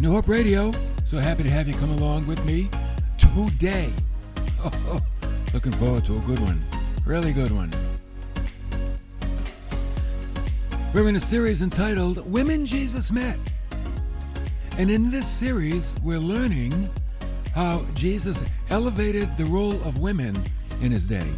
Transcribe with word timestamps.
New 0.00 0.10
Hope 0.10 0.26
Radio. 0.26 0.72
So 1.04 1.18
happy 1.18 1.42
to 1.42 1.50
have 1.50 1.68
you 1.68 1.74
come 1.74 1.90
along 1.90 2.26
with 2.26 2.42
me 2.46 2.70
today. 3.18 3.92
looking 5.52 5.72
forward 5.72 6.06
to 6.06 6.16
a 6.16 6.20
good 6.20 6.38
one. 6.38 6.64
Really 7.04 7.34
good 7.34 7.50
one. 7.50 7.70
We're 10.94 11.10
in 11.10 11.16
a 11.16 11.20
series 11.20 11.60
entitled 11.60 12.30
Women 12.32 12.64
Jesus 12.64 13.12
Met. 13.12 13.38
And 14.78 14.90
in 14.90 15.10
this 15.10 15.28
series, 15.28 15.94
we're 16.02 16.18
learning 16.18 16.88
how 17.54 17.84
Jesus 17.92 18.42
elevated 18.70 19.36
the 19.36 19.44
role 19.44 19.74
of 19.82 19.98
women 19.98 20.42
in 20.80 20.90
his 20.90 21.06
day. 21.06 21.28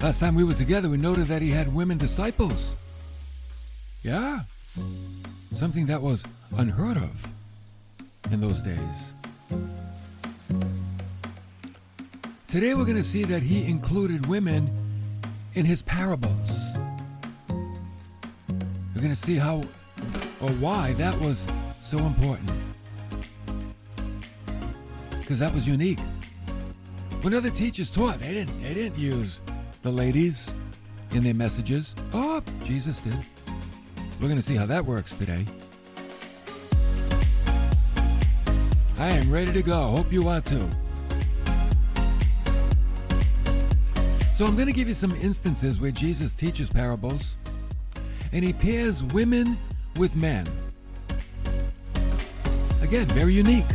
Last 0.00 0.20
time 0.20 0.34
we 0.34 0.44
were 0.44 0.54
together, 0.54 0.88
we 0.88 0.96
noted 0.96 1.26
that 1.26 1.42
he 1.42 1.50
had 1.50 1.74
women 1.74 1.98
disciples. 1.98 2.74
Yeah, 4.02 4.40
something 5.52 5.86
that 5.86 6.00
was 6.00 6.24
unheard 6.56 6.96
of 6.96 7.28
in 8.30 8.40
those 8.40 8.60
days. 8.60 9.12
Today 12.46 12.74
we're 12.74 12.84
going 12.84 12.96
to 12.96 13.02
see 13.02 13.24
that 13.24 13.42
he 13.42 13.64
included 13.64 14.26
women 14.26 14.70
in 15.54 15.64
his 15.64 15.82
parables. 15.82 16.50
We're 17.48 19.00
going 19.00 19.08
to 19.08 19.16
see 19.16 19.36
how 19.36 19.62
or 20.40 20.50
why 20.60 20.92
that 20.94 21.18
was 21.20 21.46
so 21.82 21.98
important. 21.98 22.50
Because 25.20 25.38
that 25.38 25.54
was 25.54 25.66
unique. 25.66 26.00
When 27.22 27.32
other 27.32 27.50
teachers 27.50 27.90
taught, 27.90 28.20
they 28.20 28.34
didn't, 28.34 28.60
they 28.62 28.74
didn't 28.74 28.98
use 28.98 29.40
the 29.82 29.90
ladies 29.90 30.52
in 31.12 31.22
their 31.22 31.34
messages. 31.34 31.94
Oh, 32.12 32.42
Jesus 32.64 33.00
did. 33.00 33.14
We're 34.22 34.28
going 34.28 34.36
to 34.36 34.42
see 34.42 34.54
how 34.54 34.66
that 34.66 34.84
works 34.84 35.16
today. 35.16 35.44
I 38.96 39.08
am 39.08 39.28
ready 39.32 39.52
to 39.52 39.62
go. 39.62 39.88
Hope 39.88 40.12
you 40.12 40.28
are 40.28 40.40
too. 40.40 40.68
So 44.32 44.46
I'm 44.46 44.54
going 44.54 44.68
to 44.68 44.72
give 44.72 44.86
you 44.86 44.94
some 44.94 45.10
instances 45.16 45.80
where 45.80 45.90
Jesus 45.90 46.34
teaches 46.34 46.70
parables 46.70 47.34
and 48.30 48.44
he 48.44 48.52
pairs 48.52 49.02
women 49.02 49.58
with 49.96 50.14
men. 50.14 50.46
Again, 52.80 53.06
very 53.06 53.32
unique. 53.32 53.66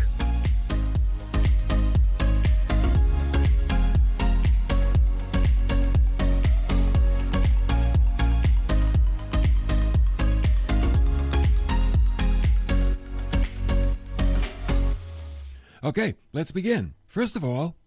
Okay, 15.87 16.15
let's 16.33 16.51
begin. 16.51 16.95
First 17.07 17.37
of 17.37 17.45
all, 17.45 17.77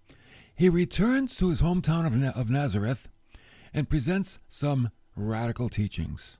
he 0.54 0.70
returns 0.70 1.36
to 1.36 1.50
his 1.50 1.60
hometown 1.60 2.06
of, 2.06 2.16
Na- 2.16 2.30
of 2.30 2.48
Nazareth 2.48 3.10
and 3.74 3.90
presents 3.90 4.38
some 4.48 4.90
radical 5.14 5.68
teachings. 5.68 6.38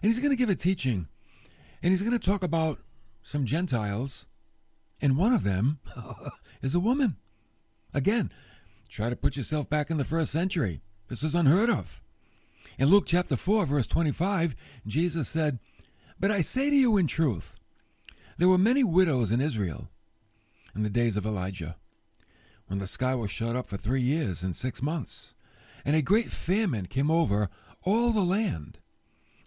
And 0.00 0.04
he's 0.10 0.20
going 0.20 0.30
to 0.30 0.36
give 0.36 0.48
a 0.48 0.54
teaching, 0.54 1.08
and 1.82 1.92
he's 1.92 2.00
going 2.00 2.18
to 2.18 2.30
talk 2.30 2.42
about 2.42 2.78
some 3.22 3.44
Gentiles, 3.44 4.24
and 5.02 5.18
one 5.18 5.34
of 5.34 5.44
them 5.44 5.80
is 6.62 6.74
a 6.74 6.80
woman. 6.80 7.16
Again, 7.92 8.32
try 8.88 9.10
to 9.10 9.16
put 9.16 9.36
yourself 9.36 9.68
back 9.68 9.90
in 9.90 9.98
the 9.98 10.02
first 10.02 10.32
century. 10.32 10.80
This 11.08 11.22
was 11.22 11.34
unheard 11.34 11.68
of. 11.68 12.00
In 12.78 12.88
Luke 12.88 13.04
chapter 13.04 13.36
4, 13.36 13.66
verse 13.66 13.86
25, 13.86 14.56
Jesus 14.86 15.28
said, 15.28 15.58
But 16.18 16.30
I 16.30 16.40
say 16.40 16.70
to 16.70 16.76
you 16.76 16.96
in 16.96 17.06
truth, 17.06 17.54
there 18.38 18.48
were 18.48 18.56
many 18.56 18.82
widows 18.82 19.30
in 19.30 19.42
Israel 19.42 19.90
in 20.74 20.82
the 20.82 20.90
days 20.90 21.16
of 21.16 21.26
Elijah, 21.26 21.76
when 22.66 22.78
the 22.78 22.86
sky 22.86 23.14
was 23.14 23.30
shut 23.30 23.56
up 23.56 23.68
for 23.68 23.76
three 23.76 24.00
years 24.00 24.42
and 24.42 24.56
six 24.56 24.82
months, 24.82 25.34
and 25.84 25.94
a 25.94 26.02
great 26.02 26.30
famine 26.30 26.86
came 26.86 27.10
over 27.10 27.50
all 27.82 28.10
the 28.10 28.22
land. 28.22 28.78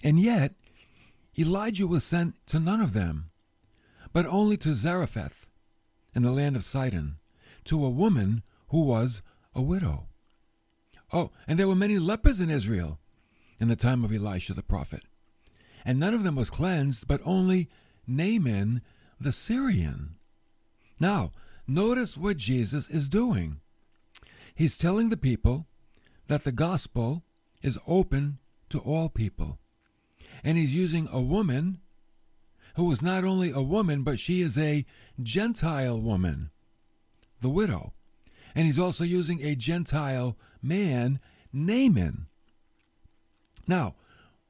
And 0.03 0.19
yet 0.19 0.53
Elijah 1.37 1.87
was 1.87 2.03
sent 2.03 2.35
to 2.47 2.59
none 2.59 2.81
of 2.81 2.93
them, 2.93 3.31
but 4.13 4.25
only 4.25 4.57
to 4.57 4.75
Zarephath 4.75 5.47
in 6.15 6.23
the 6.23 6.31
land 6.31 6.55
of 6.55 6.63
Sidon, 6.63 7.17
to 7.65 7.83
a 7.83 7.89
woman 7.89 8.43
who 8.69 8.83
was 8.83 9.21
a 9.53 9.61
widow. 9.61 10.07
Oh, 11.11 11.31
and 11.47 11.57
there 11.57 11.67
were 11.67 11.75
many 11.75 11.99
lepers 11.99 12.39
in 12.39 12.49
Israel 12.49 12.99
in 13.59 13.67
the 13.67 13.75
time 13.75 14.03
of 14.03 14.13
Elisha 14.13 14.53
the 14.53 14.63
prophet, 14.63 15.03
and 15.85 15.99
none 15.99 16.13
of 16.13 16.23
them 16.23 16.35
was 16.35 16.49
cleansed, 16.49 17.07
but 17.07 17.21
only 17.23 17.69
Naaman 18.05 18.81
the 19.19 19.31
Syrian. 19.31 20.16
Now, 20.99 21.31
notice 21.67 22.17
what 22.17 22.37
Jesus 22.37 22.89
is 22.89 23.07
doing. 23.07 23.59
He's 24.55 24.77
telling 24.77 25.09
the 25.09 25.17
people 25.17 25.67
that 26.27 26.43
the 26.43 26.51
gospel 26.51 27.23
is 27.61 27.79
open 27.87 28.39
to 28.69 28.79
all 28.79 29.09
people. 29.09 29.59
And 30.43 30.57
he's 30.57 30.75
using 30.75 31.07
a 31.11 31.21
woman 31.21 31.79
who 32.75 32.91
is 32.91 33.01
not 33.01 33.23
only 33.23 33.51
a 33.51 33.61
woman, 33.61 34.03
but 34.03 34.19
she 34.19 34.41
is 34.41 34.57
a 34.57 34.85
Gentile 35.21 35.99
woman, 35.99 36.51
the 37.41 37.49
widow. 37.49 37.93
And 38.55 38.65
he's 38.65 38.79
also 38.79 39.03
using 39.03 39.41
a 39.41 39.55
Gentile 39.55 40.37
man, 40.61 41.19
Naaman. 41.51 42.27
Now, 43.67 43.95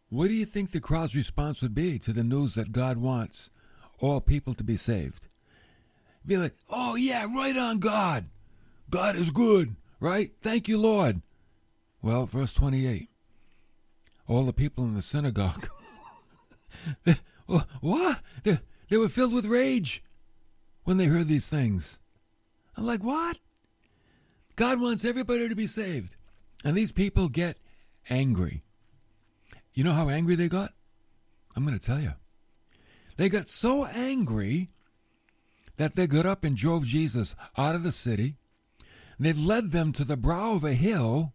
what 0.09 0.28
do 0.28 0.34
you 0.34 0.46
think 0.46 0.72
the 0.72 0.79
crowd's 0.79 1.16
response 1.16 1.62
would 1.62 1.75
be 1.75 2.00
to 2.00 2.14
the 2.14 2.24
news 2.24 2.56
that 2.56 2.72
God 2.72 2.97
wants 2.97 3.50
all 4.00 4.22
people 4.22 4.53
to 4.53 4.64
be 4.64 4.78
saved? 4.78 5.26
Be 6.27 6.38
like, 6.38 6.55
oh, 6.69 6.95
yeah, 6.95 7.25
right 7.33 7.57
on, 7.57 7.79
God. 7.79 8.25
God 8.89 9.15
is 9.15 9.31
good, 9.31 9.75
right? 9.99 10.31
Thank 10.41 10.67
you, 10.67 10.77
Lord. 10.77 11.21
Well, 12.01 12.25
verse 12.25 12.53
28 12.53 13.09
all 14.27 14.43
the 14.43 14.53
people 14.53 14.83
in 14.83 14.93
the 14.93 15.01
synagogue, 15.01 15.69
what? 17.79 18.19
They, 18.43 18.59
they 18.89 18.97
were 18.97 19.09
filled 19.09 19.33
with 19.33 19.45
rage 19.45 20.03
when 20.83 20.97
they 20.97 21.05
heard 21.05 21.27
these 21.27 21.47
things. 21.47 21.99
I'm 22.75 22.85
like, 22.85 23.03
what? 23.03 23.37
God 24.55 24.81
wants 24.81 25.05
everybody 25.05 25.47
to 25.47 25.55
be 25.55 25.67
saved. 25.67 26.16
And 26.63 26.75
these 26.75 26.91
people 26.91 27.29
get 27.29 27.57
angry. 28.09 28.61
You 29.73 29.83
know 29.83 29.93
how 29.93 30.09
angry 30.09 30.35
they 30.35 30.49
got? 30.49 30.73
I'm 31.55 31.66
going 31.66 31.77
to 31.77 31.85
tell 31.85 31.99
you. 31.99 32.13
They 33.16 33.29
got 33.29 33.47
so 33.47 33.85
angry 33.85 34.69
that 35.77 35.95
they 35.95 36.07
got 36.07 36.25
up 36.25 36.43
and 36.43 36.55
drove 36.55 36.85
Jesus 36.85 37.35
out 37.57 37.75
of 37.75 37.83
the 37.83 37.91
city. 37.91 38.35
They 39.19 39.33
led 39.33 39.71
them 39.71 39.93
to 39.93 40.03
the 40.03 40.17
brow 40.17 40.53
of 40.53 40.63
a 40.63 40.73
hill 40.73 41.33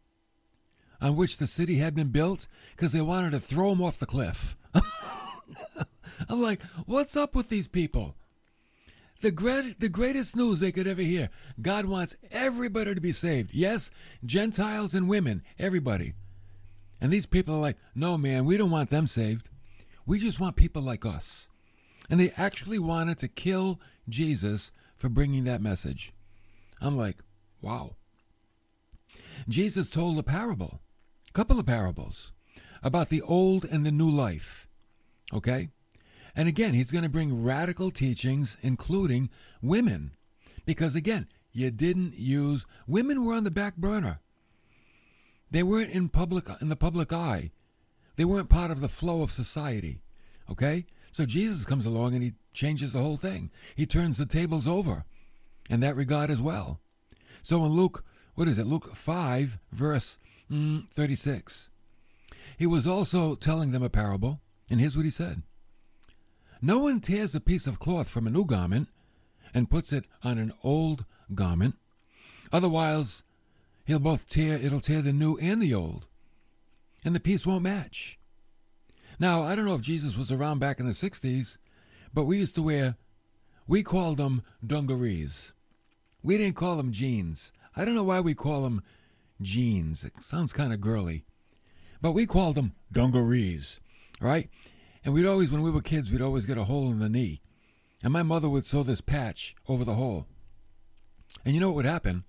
on 1.01 1.17
which 1.17 1.39
the 1.39 1.47
city 1.47 1.79
had 1.79 1.95
been 1.95 2.09
built 2.09 2.47
because 2.77 2.93
they 2.93 3.01
wanted 3.01 3.33
to 3.33 3.41
throw 3.41 3.73
him 3.73 3.83
off 3.83 3.99
the 3.99 4.07
cliff. 4.07 4.57
I'm 6.29 6.41
like, 6.41 6.63
what's 6.87 7.17
up 7.17 7.35
with 7.35 7.49
these 7.49 7.67
people? 7.67 8.15
The, 9.21 9.33
great, 9.33 9.79
the 9.81 9.89
greatest 9.89 10.35
news 10.35 10.61
they 10.61 10.73
could 10.73 10.87
ever 10.87 11.03
hear 11.03 11.29
God 11.61 11.87
wants 11.87 12.17
everybody 12.31 12.95
to 12.95 13.01
be 13.01 13.13
saved. 13.13 13.51
Yes, 13.53 13.91
Gentiles 14.25 14.95
and 14.95 15.09
women, 15.09 15.43
everybody. 15.59 16.15
And 17.01 17.13
these 17.13 17.27
people 17.27 17.57
are 17.57 17.61
like, 17.61 17.77
no, 17.95 18.17
man, 18.17 18.45
we 18.45 18.57
don't 18.57 18.71
want 18.71 18.91
them 18.91 19.07
saved. 19.07 19.49
We 20.07 20.19
just 20.19 20.41
want 20.41 20.57
people 20.57 20.83
like 20.83 21.05
us. 21.05 21.49
And 22.11 22.21
they 22.21 22.33
actually 22.37 22.79
wanted 22.79 23.19
to 23.19 23.29
kill 23.29 23.81
Jesus 24.09 24.73
for 24.97 25.09
bringing 25.09 25.45
that 25.45 25.63
message. 25.63 26.13
I'm 26.81 26.97
like, 26.97 27.19
wow. 27.61 27.97
Jesus 29.49 29.89
told 29.89 30.19
a 30.19 30.23
parable, 30.23 30.81
a 31.29 31.33
couple 31.33 31.59
of 31.59 31.67
parables, 31.67 32.33
about 32.83 33.09
the 33.09 33.23
old 33.23 33.65
and 33.65 33.87
the 33.87 33.93
new 33.93 34.11
life. 34.11 34.67
Okay? 35.33 35.69
And 36.35 36.49
again, 36.49 36.75
he's 36.75 36.91
going 36.91 37.05
to 37.05 37.11
bring 37.11 37.45
radical 37.45 37.91
teachings, 37.91 38.57
including 38.63 39.31
women. 39.61 40.13
Because 40.65 40.95
again, 40.95 41.29
you 41.53 41.71
didn't 41.71 42.15
use 42.15 42.67
women 42.87 43.25
were 43.25 43.35
on 43.35 43.45
the 43.45 43.51
back 43.51 43.77
burner. 43.77 44.21
They 45.51 45.63
weren't 45.63 45.91
in 45.91 46.09
public 46.09 46.47
in 46.61 46.71
the 46.71 46.77
public 46.77 47.13
eye. 47.13 47.51
They 48.17 48.25
weren't 48.25 48.49
part 48.49 48.71
of 48.71 48.81
the 48.81 48.89
flow 48.89 49.23
of 49.23 49.31
society. 49.31 50.01
Okay? 50.51 50.87
So 51.13 51.27
Jesus 51.27 51.67
comes 51.67 51.85
along 51.85 52.15
and 52.15 52.23
he 52.23 52.33
changes 52.55 52.95
the 52.95 53.03
whole 53.03 53.19
thing. 53.19 53.51
He 53.77 53.85
turns 53.85 54.17
the 54.17 54.27
tables 54.27 54.67
over 54.67 55.05
in 55.69 55.81
that 55.81 55.95
regard 55.95 56.31
as 56.31 56.41
well. 56.41 56.81
So 57.43 57.65
in 57.67 57.73
Luke, 57.73 58.03
what 58.35 58.49
is 58.49 58.59
it? 58.59 58.67
Luke 58.67 58.97
5, 58.97 59.59
verse 59.71 60.19
mm, 60.51 60.89
36. 60.89 61.69
He 62.57 62.67
was 62.67 62.87
also 62.87 63.35
telling 63.35 63.73
them 63.73 63.83
a 63.83 63.91
parable, 63.91 64.41
and 64.71 64.81
here's 64.81 64.97
what 64.97 65.05
he 65.05 65.11
said 65.11 65.43
No 66.63 66.79
one 66.79 67.01
tears 67.01 67.35
a 67.35 67.41
piece 67.41 67.67
of 67.67 67.79
cloth 67.79 68.09
from 68.09 68.27
a 68.27 68.31
new 68.31 68.47
garment 68.47 68.89
and 69.53 69.71
puts 69.71 69.93
it 69.93 70.07
on 70.23 70.39
an 70.39 70.53
old 70.65 71.05
garment. 71.35 71.77
Otherwise, 72.51 73.23
he'll 73.85 73.99
both 73.99 74.27
tear 74.27 74.57
it'll 74.57 74.81
tear 74.81 75.03
the 75.03 75.13
new 75.13 75.37
and 75.39 75.61
the 75.61 75.75
old, 75.75 76.07
and 77.05 77.15
the 77.15 77.21
piece 77.21 77.47
won't 77.47 77.65
match. 77.65 78.19
Now, 79.23 79.45
I 79.45 79.55
don't 79.55 79.67
know 79.67 79.77
if 79.77 79.83
Jesus 79.83 80.17
was 80.17 80.33
around 80.33 80.59
back 80.59 80.81
in 80.81 80.87
the 80.87 80.91
60s, 80.91 81.57
but 82.13 82.25
we 82.25 82.39
used 82.39 82.57
to 82.57 82.63
wear, 82.63 82.97
we 83.69 83.85
called 83.85 84.17
them 84.17 84.43
dungarees. 84.67 85.53
We 86.25 86.37
didn't 86.39 86.57
call 86.57 86.75
them 86.75 86.91
jeans. 86.91 87.53
I 87.77 87.85
don't 87.85 87.95
know 87.95 88.03
why 88.03 88.19
we 88.19 88.35
call 88.35 88.63
them 88.63 88.83
jeans. 89.41 90.03
It 90.03 90.15
sounds 90.21 90.53
kind 90.53 90.73
of 90.73 90.81
girly. 90.81 91.25
But 92.01 92.15
we 92.15 92.27
called 92.27 92.57
them 92.57 92.75
dungarees, 92.91 93.79
right? 94.21 94.51
And 95.05 95.15
we'd 95.15 95.25
always, 95.25 95.53
when 95.53 95.63
we 95.63 95.71
were 95.71 95.83
kids, 95.83 96.11
we'd 96.11 96.21
always 96.21 96.45
get 96.45 96.59
a 96.59 96.65
hole 96.65 96.91
in 96.91 96.99
the 96.99 97.09
knee. 97.09 97.43
And 98.03 98.13
my 98.13 98.25
mother 98.25 98.49
would 98.49 98.67
sew 98.67 98.83
this 98.83 99.01
patch 99.01 99.55
over 99.69 99.85
the 99.85 99.95
hole. 99.95 100.27
And 101.45 101.55
you 101.55 101.61
know 101.61 101.69
what 101.69 101.77
would 101.77 101.85
happen? 101.85 102.25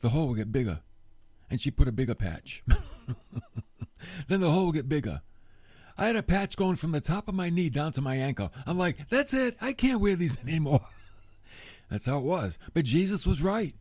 The 0.00 0.08
hole 0.08 0.26
would 0.26 0.38
get 0.38 0.50
bigger. 0.50 0.80
And 1.48 1.60
she 1.60 1.70
put 1.70 1.86
a 1.86 1.92
bigger 1.92 2.16
patch. 2.16 2.64
then 4.26 4.40
the 4.40 4.50
hole 4.50 4.66
would 4.66 4.74
get 4.74 4.88
bigger. 4.88 5.22
I 5.96 6.06
had 6.06 6.16
a 6.16 6.22
patch 6.22 6.56
going 6.56 6.76
from 6.76 6.92
the 6.92 7.00
top 7.00 7.28
of 7.28 7.34
my 7.34 7.50
knee 7.50 7.70
down 7.70 7.92
to 7.92 8.00
my 8.00 8.16
ankle. 8.16 8.52
I'm 8.66 8.78
like, 8.78 9.08
that's 9.08 9.34
it. 9.34 9.56
I 9.60 9.72
can't 9.72 10.00
wear 10.00 10.16
these 10.16 10.38
anymore. 10.42 10.86
that's 11.90 12.06
how 12.06 12.18
it 12.18 12.24
was. 12.24 12.58
But 12.74 12.84
Jesus 12.84 13.26
was 13.26 13.42
right. 13.42 13.74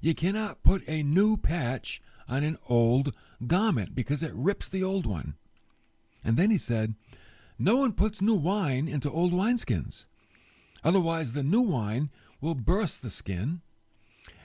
You 0.00 0.14
cannot 0.14 0.62
put 0.62 0.82
a 0.88 1.02
new 1.02 1.36
patch 1.36 2.00
on 2.28 2.42
an 2.42 2.58
old 2.68 3.12
garment 3.46 3.94
because 3.94 4.22
it 4.22 4.32
rips 4.34 4.68
the 4.68 4.82
old 4.82 5.06
one. 5.06 5.34
And 6.24 6.36
then 6.36 6.50
he 6.50 6.58
said, 6.58 6.94
No 7.58 7.76
one 7.76 7.92
puts 7.92 8.20
new 8.20 8.34
wine 8.34 8.88
into 8.88 9.10
old 9.10 9.32
wineskins. 9.32 10.06
Otherwise, 10.84 11.32
the 11.32 11.42
new 11.42 11.62
wine 11.62 12.10
will 12.40 12.54
burst 12.54 13.02
the 13.02 13.10
skin 13.10 13.60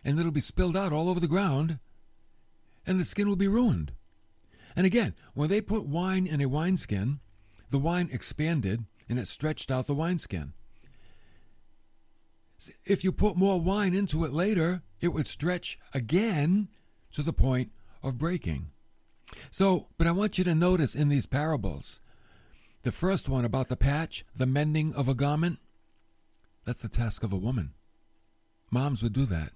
and 0.04 0.20
it'll 0.20 0.32
be 0.32 0.42
spilled 0.42 0.78
out 0.78 0.94
all 0.94 1.10
over 1.10 1.20
the 1.20 1.28
ground 1.28 1.80
and 2.86 3.00
the 3.00 3.06
skin 3.06 3.28
will 3.28 3.36
be 3.36 3.48
ruined. 3.48 3.92
And 4.76 4.86
again, 4.86 5.14
when 5.34 5.50
they 5.50 5.62
put 5.62 5.88
wine 5.88 6.26
in 6.28 6.42
a 6.42 6.48
wineskin, 6.48 7.20
the 7.70 7.80
wine 7.80 8.10
expanded 8.12 8.86
and 9.10 9.20
it 9.20 9.28
stretched 9.28 9.72
out 9.72 9.88
the 9.88 9.94
wineskin. 9.94 10.54
If 12.86 13.04
you 13.04 13.12
put 13.12 13.36
more 13.36 13.60
wine 13.60 13.94
into 13.94 14.24
it 14.24 14.34
later, 14.34 14.84
it 15.00 15.10
would 15.10 15.28
stretch 15.28 15.80
again 15.94 16.70
to 17.12 17.24
the 17.24 17.34
point 17.34 17.72
of 18.04 18.18
breaking. 18.18 18.72
So, 19.50 19.88
but 19.98 20.08
I 20.08 20.12
want 20.12 20.38
you 20.38 20.44
to 20.44 20.56
notice 20.56 20.94
in 20.96 21.10
these 21.10 21.26
parables, 21.26 22.00
the 22.84 22.92
first 22.92 23.30
one 23.30 23.46
about 23.46 23.70
the 23.70 23.78
patch, 23.78 24.26
the 24.36 24.46
mending 24.46 24.94
of 24.94 25.08
a 25.08 25.14
garment, 25.14 25.60
that's 26.66 26.82
the 26.82 26.90
task 26.90 27.24
of 27.24 27.34
a 27.34 27.38
woman. 27.38 27.74
Moms 28.70 29.04
would 29.04 29.14
do 29.14 29.26
that. 29.26 29.52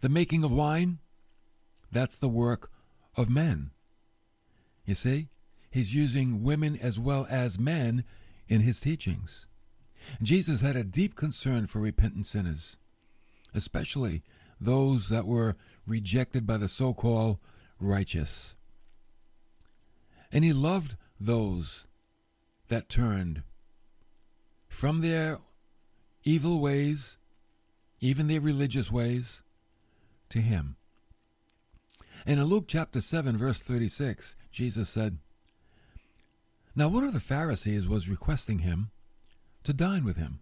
The 0.00 0.08
making 0.08 0.44
of 0.44 0.50
wine, 0.50 0.98
that's 1.92 2.16
the 2.16 2.28
work 2.28 2.70
of 3.16 3.30
men. 3.30 3.70
You 4.84 4.94
see, 4.94 5.28
he's 5.70 5.94
using 5.94 6.42
women 6.42 6.78
as 6.80 6.98
well 6.98 7.26
as 7.30 7.58
men 7.58 8.04
in 8.48 8.60
his 8.60 8.80
teachings. 8.80 9.46
Jesus 10.22 10.60
had 10.60 10.76
a 10.76 10.84
deep 10.84 11.16
concern 11.16 11.66
for 11.66 11.80
repentant 11.80 12.26
sinners, 12.26 12.76
especially 13.54 14.22
those 14.60 15.08
that 15.08 15.26
were 15.26 15.56
rejected 15.86 16.46
by 16.46 16.58
the 16.58 16.68
so 16.68 16.92
called 16.92 17.38
righteous. 17.80 18.54
And 20.30 20.44
he 20.44 20.52
loved 20.52 20.96
those 21.18 21.86
that 22.68 22.88
turned 22.88 23.42
from 24.68 25.00
their 25.00 25.38
evil 26.24 26.60
ways, 26.60 27.18
even 28.00 28.26
their 28.26 28.40
religious 28.40 28.90
ways, 28.90 29.42
to 30.30 30.40
him. 30.40 30.76
And 32.26 32.40
in 32.40 32.46
Luke 32.46 32.64
chapter 32.66 33.00
7, 33.00 33.36
verse 33.36 33.60
36, 33.60 34.36
Jesus 34.50 34.88
said, 34.88 35.18
Now 36.74 36.88
one 36.88 37.04
of 37.04 37.12
the 37.12 37.20
Pharisees 37.20 37.86
was 37.86 38.08
requesting 38.08 38.60
him 38.60 38.90
to 39.64 39.72
dine 39.72 40.04
with 40.04 40.16
him. 40.16 40.40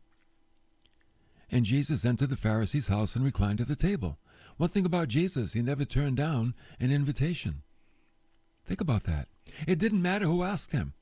And 1.51 1.65
Jesus 1.65 2.05
entered 2.05 2.31
the 2.31 2.37
Pharisee's 2.37 2.89
house 2.89 3.17
and 3.17 3.25
reclined 3.25 3.61
at 3.61 3.69
the 3.69 3.77
table. 3.77 4.19
One 4.57 4.69
thing 4.69 4.87
about 4.87 5.09
Jesus, 5.09 5.53
he 5.53 5.63
never 5.63 5.85
turned 5.85 6.17
down 6.17 6.55
an 6.79 6.93
invitation. 6.93 7.63
Think 8.65 8.81
about 8.81 9.05
that. 9.05 9.29
It 9.67 9.79
didn't 9.79 10.03
matter 10.03 10.27
who 10.27 10.45
asked 10.45 10.73
him 10.73 10.95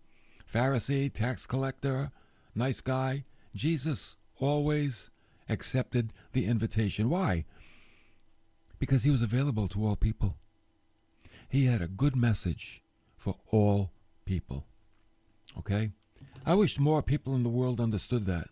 Pharisee, 0.53 1.13
tax 1.13 1.47
collector, 1.47 2.11
nice 2.55 2.81
guy. 2.81 3.25
Jesus 3.55 4.17
always 4.41 5.11
accepted 5.49 6.13
the 6.33 6.47
invitation. 6.47 7.11
Why? 7.11 7.45
Because 8.79 9.03
he 9.03 9.11
was 9.11 9.23
available 9.23 9.69
to 9.69 9.87
all 9.87 9.97
people. 9.97 10.37
He 11.51 11.67
had 11.67 11.83
a 11.83 11.89
good 11.89 12.15
message 12.15 12.83
for 13.17 13.37
all 13.49 13.91
people. 14.25 14.67
Okay? 15.59 15.91
I 16.47 16.55
wish 16.55 16.79
more 16.79 17.03
people 17.03 17.35
in 17.35 17.43
the 17.43 17.49
world 17.49 17.81
understood 17.81 18.25
that. 18.27 18.49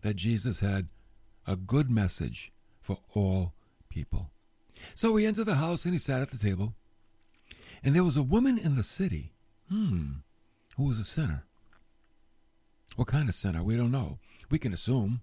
That 0.00 0.16
Jesus 0.16 0.60
had 0.60 0.88
a 1.46 1.54
good 1.54 1.90
message 1.90 2.50
for 2.80 2.98
all 3.14 3.52
people. 3.90 4.30
So 4.94 5.14
he 5.16 5.26
entered 5.26 5.44
the 5.44 5.56
house 5.56 5.84
and 5.84 5.92
he 5.92 5.98
sat 5.98 6.22
at 6.22 6.30
the 6.30 6.38
table. 6.38 6.74
And 7.82 7.94
there 7.94 8.04
was 8.04 8.16
a 8.16 8.22
woman 8.22 8.56
in 8.56 8.74
the 8.74 8.82
city, 8.82 9.32
hmm, 9.68 10.12
who 10.76 10.84
was 10.84 10.98
a 10.98 11.04
sinner. 11.04 11.44
What 12.96 13.08
kind 13.08 13.28
of 13.28 13.34
sinner? 13.34 13.62
We 13.62 13.76
don't 13.76 13.92
know. 13.92 14.18
We 14.50 14.58
can 14.58 14.72
assume. 14.72 15.20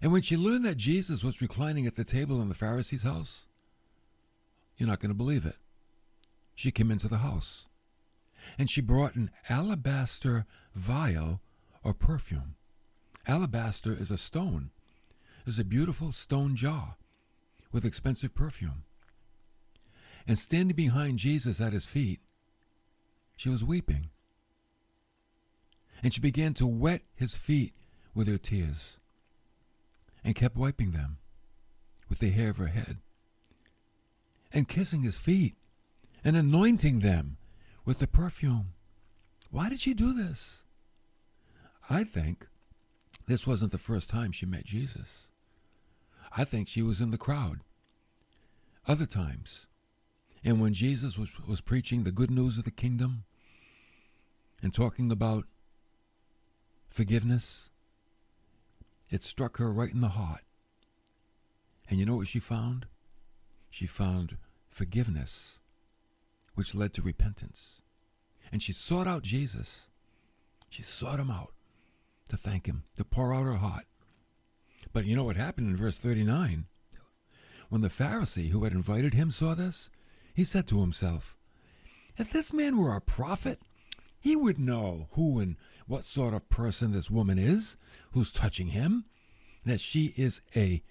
And 0.00 0.12
when 0.12 0.22
she 0.22 0.36
learned 0.36 0.64
that 0.64 0.76
Jesus 0.76 1.24
was 1.24 1.42
reclining 1.42 1.86
at 1.86 1.96
the 1.96 2.04
table 2.04 2.40
in 2.40 2.48
the 2.48 2.54
Pharisee's 2.54 3.02
house, 3.02 3.46
you're 4.76 4.88
not 4.88 5.00
going 5.00 5.10
to 5.10 5.14
believe 5.14 5.44
it. 5.44 5.56
She 6.54 6.70
came 6.70 6.90
into 6.90 7.08
the 7.08 7.18
house 7.18 7.66
and 8.58 8.70
she 8.70 8.80
brought 8.80 9.14
an 9.14 9.30
alabaster 9.48 10.46
vial 10.74 11.40
of 11.84 11.98
perfume. 11.98 12.56
Alabaster 13.26 13.92
is 13.92 14.10
a 14.10 14.18
stone, 14.18 14.70
is 15.46 15.58
a 15.58 15.64
beautiful 15.64 16.12
stone 16.12 16.56
jar 16.56 16.96
with 17.70 17.84
expensive 17.84 18.34
perfume. 18.34 18.84
And 20.26 20.38
standing 20.38 20.76
behind 20.76 21.18
Jesus 21.18 21.60
at 21.60 21.72
his 21.72 21.86
feet, 21.86 22.20
she 23.36 23.48
was 23.48 23.64
weeping. 23.64 24.10
And 26.02 26.12
she 26.12 26.20
began 26.20 26.54
to 26.54 26.66
wet 26.66 27.02
his 27.14 27.34
feet 27.34 27.74
with 28.14 28.28
her 28.28 28.38
tears 28.38 28.98
and 30.24 30.34
kept 30.34 30.56
wiping 30.56 30.92
them 30.92 31.18
with 32.08 32.18
the 32.18 32.30
hair 32.30 32.50
of 32.50 32.56
her 32.58 32.68
head 32.68 32.98
and 34.52 34.68
kissing 34.68 35.02
his 35.02 35.16
feet 35.16 35.54
and 36.24 36.36
anointing 36.36 37.00
them 37.00 37.36
with 37.84 37.98
the 37.98 38.06
perfume. 38.06 38.74
Why 39.50 39.68
did 39.68 39.80
she 39.80 39.94
do 39.94 40.12
this? 40.12 40.62
I 41.90 42.04
think 42.04 42.46
this 43.26 43.46
wasn't 43.46 43.72
the 43.72 43.78
first 43.78 44.08
time 44.08 44.32
she 44.32 44.46
met 44.46 44.64
Jesus. 44.64 45.28
I 46.36 46.44
think 46.44 46.68
she 46.68 46.82
was 46.82 47.00
in 47.00 47.10
the 47.10 47.18
crowd 47.18 47.60
other 48.86 49.06
times. 49.06 49.66
And 50.44 50.60
when 50.60 50.72
Jesus 50.72 51.18
was, 51.18 51.38
was 51.46 51.60
preaching 51.60 52.02
the 52.02 52.12
good 52.12 52.30
news 52.30 52.58
of 52.58 52.64
the 52.64 52.70
kingdom 52.70 53.24
and 54.62 54.74
talking 54.74 55.12
about 55.12 55.44
forgiveness, 56.88 57.68
it 59.10 59.22
struck 59.22 59.58
her 59.58 59.72
right 59.72 59.92
in 59.92 60.00
the 60.00 60.08
heart. 60.08 60.40
And 61.88 62.00
you 62.00 62.06
know 62.06 62.16
what 62.16 62.28
she 62.28 62.38
found? 62.38 62.86
She 63.72 63.86
found 63.86 64.36
forgiveness 64.68 65.60
which 66.54 66.74
led 66.74 66.92
to 66.92 67.00
repentance. 67.00 67.80
And 68.52 68.62
she 68.62 68.74
sought 68.74 69.06
out 69.06 69.22
Jesus. 69.22 69.88
She 70.68 70.82
sought 70.82 71.18
him 71.18 71.30
out 71.30 71.54
to 72.28 72.36
thank 72.36 72.66
him, 72.66 72.84
to 72.98 73.04
pour 73.04 73.32
out 73.32 73.46
her 73.46 73.56
heart. 73.56 73.86
But 74.92 75.06
you 75.06 75.16
know 75.16 75.24
what 75.24 75.36
happened 75.36 75.68
in 75.68 75.76
verse 75.78 75.96
39? 75.96 76.66
When 77.70 77.80
the 77.80 77.88
Pharisee 77.88 78.50
who 78.50 78.62
had 78.64 78.74
invited 78.74 79.14
him 79.14 79.30
saw 79.30 79.54
this, 79.54 79.88
he 80.34 80.44
said 80.44 80.68
to 80.68 80.82
himself, 80.82 81.34
If 82.18 82.30
this 82.30 82.52
man 82.52 82.76
were 82.76 82.94
a 82.94 83.00
prophet, 83.00 83.58
he 84.20 84.36
would 84.36 84.58
know 84.58 85.08
who 85.12 85.40
and 85.40 85.56
what 85.86 86.04
sort 86.04 86.34
of 86.34 86.50
person 86.50 86.92
this 86.92 87.10
woman 87.10 87.38
is 87.38 87.78
who's 88.10 88.30
touching 88.30 88.68
him, 88.68 89.06
that 89.64 89.80
she 89.80 90.12
is 90.18 90.42
a 90.54 90.82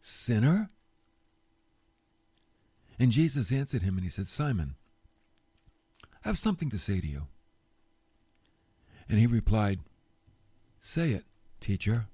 sinner. 0.00 0.70
And 3.00 3.10
Jesus 3.10 3.50
answered 3.50 3.80
him 3.80 3.94
and 3.94 4.04
he 4.04 4.10
said, 4.10 4.26
Simon, 4.26 4.74
I 6.22 6.28
have 6.28 6.38
something 6.38 6.68
to 6.68 6.78
say 6.78 7.00
to 7.00 7.06
you. 7.06 7.22
And 9.08 9.18
he 9.18 9.26
replied, 9.26 9.80
Say 10.80 11.12
it, 11.12 11.24
teacher. 11.60 12.04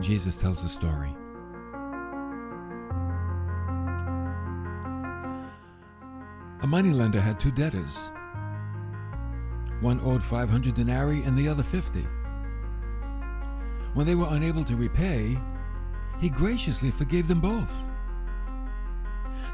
Jesus 0.00 0.40
tells 0.40 0.64
a 0.64 0.68
story. 0.68 1.14
A 6.62 6.66
moneylender 6.66 7.20
had 7.20 7.38
two 7.38 7.52
debtors. 7.52 8.10
One 9.80 10.00
owed 10.00 10.24
500 10.24 10.74
denarii 10.74 11.22
and 11.22 11.36
the 11.36 11.48
other 11.48 11.62
50. 11.62 12.06
When 13.94 14.06
they 14.06 14.14
were 14.14 14.28
unable 14.30 14.64
to 14.64 14.76
repay, 14.76 15.38
he 16.20 16.28
graciously 16.28 16.90
forgave 16.90 17.28
them 17.28 17.40
both. 17.40 17.84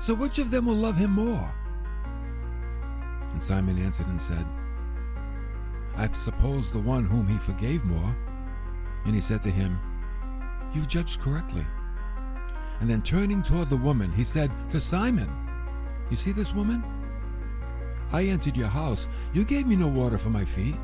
So 0.00 0.14
which 0.14 0.38
of 0.38 0.50
them 0.50 0.66
will 0.66 0.74
love 0.74 0.96
him 0.96 1.10
more? 1.10 1.52
And 3.32 3.42
Simon 3.42 3.78
answered 3.78 4.06
and 4.06 4.20
said, 4.20 4.46
I 5.96 6.08
suppose 6.12 6.70
the 6.70 6.80
one 6.80 7.04
whom 7.04 7.28
he 7.28 7.38
forgave 7.38 7.84
more. 7.84 8.16
And 9.04 9.14
he 9.14 9.20
said 9.20 9.42
to 9.42 9.50
him, 9.50 9.78
You've 10.72 10.88
judged 10.88 11.20
correctly. 11.20 11.64
And 12.80 12.90
then 12.90 13.02
turning 13.02 13.42
toward 13.42 13.70
the 13.70 13.76
woman, 13.76 14.12
he 14.12 14.24
said 14.24 14.50
to 14.70 14.80
Simon, 14.80 15.30
You 16.10 16.16
see 16.16 16.32
this 16.32 16.54
woman? 16.54 16.82
I 18.12 18.24
entered 18.24 18.56
your 18.56 18.68
house. 18.68 19.08
You 19.32 19.44
gave 19.44 19.66
me 19.66 19.76
no 19.76 19.88
water 19.88 20.18
for 20.18 20.30
my 20.30 20.44
feet. 20.44 20.76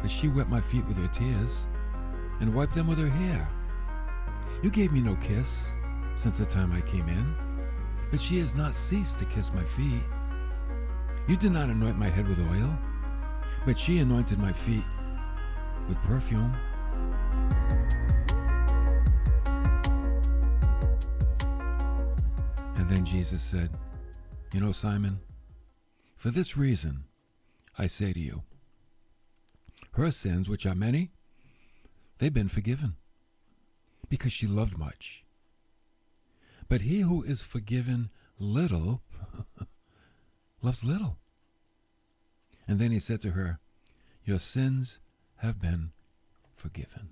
But 0.00 0.10
she 0.10 0.28
wet 0.28 0.48
my 0.48 0.60
feet 0.60 0.86
with 0.86 0.96
her 0.98 1.08
tears 1.08 1.66
and 2.40 2.54
wiped 2.54 2.74
them 2.74 2.86
with 2.86 2.98
her 2.98 3.08
hair. 3.08 3.48
You 4.62 4.70
gave 4.70 4.92
me 4.92 5.00
no 5.00 5.16
kiss 5.16 5.68
since 6.14 6.38
the 6.38 6.44
time 6.44 6.72
I 6.72 6.80
came 6.80 7.08
in, 7.08 7.34
but 8.10 8.20
she 8.20 8.38
has 8.38 8.54
not 8.54 8.74
ceased 8.74 9.18
to 9.18 9.24
kiss 9.24 9.52
my 9.52 9.64
feet. 9.64 10.02
You 11.26 11.36
did 11.36 11.52
not 11.52 11.70
anoint 11.70 11.98
my 11.98 12.08
head 12.08 12.28
with 12.28 12.38
oil, 12.38 12.78
but 13.64 13.78
she 13.78 13.98
anointed 13.98 14.38
my 14.38 14.52
feet 14.52 14.84
with 15.88 16.00
perfume. 16.02 16.54
And 22.76 22.88
then 22.88 23.04
Jesus 23.04 23.42
said, 23.42 23.70
You 24.52 24.60
know, 24.60 24.72
Simon, 24.72 25.18
for 26.24 26.30
this 26.30 26.56
reason 26.56 27.04
I 27.78 27.86
say 27.86 28.14
to 28.14 28.18
you, 28.18 28.44
her 29.90 30.10
sins, 30.10 30.48
which 30.48 30.64
are 30.64 30.74
many, 30.74 31.10
they've 32.16 32.32
been 32.32 32.48
forgiven 32.48 32.94
because 34.08 34.32
she 34.32 34.46
loved 34.46 34.78
much. 34.78 35.22
But 36.66 36.80
he 36.80 37.00
who 37.00 37.22
is 37.22 37.42
forgiven 37.42 38.08
little 38.38 39.02
loves 40.62 40.82
little. 40.82 41.18
And 42.66 42.78
then 42.78 42.90
he 42.90 43.00
said 43.00 43.20
to 43.20 43.32
her, 43.32 43.58
Your 44.24 44.38
sins 44.38 45.00
have 45.40 45.60
been 45.60 45.90
forgiven. 46.54 47.10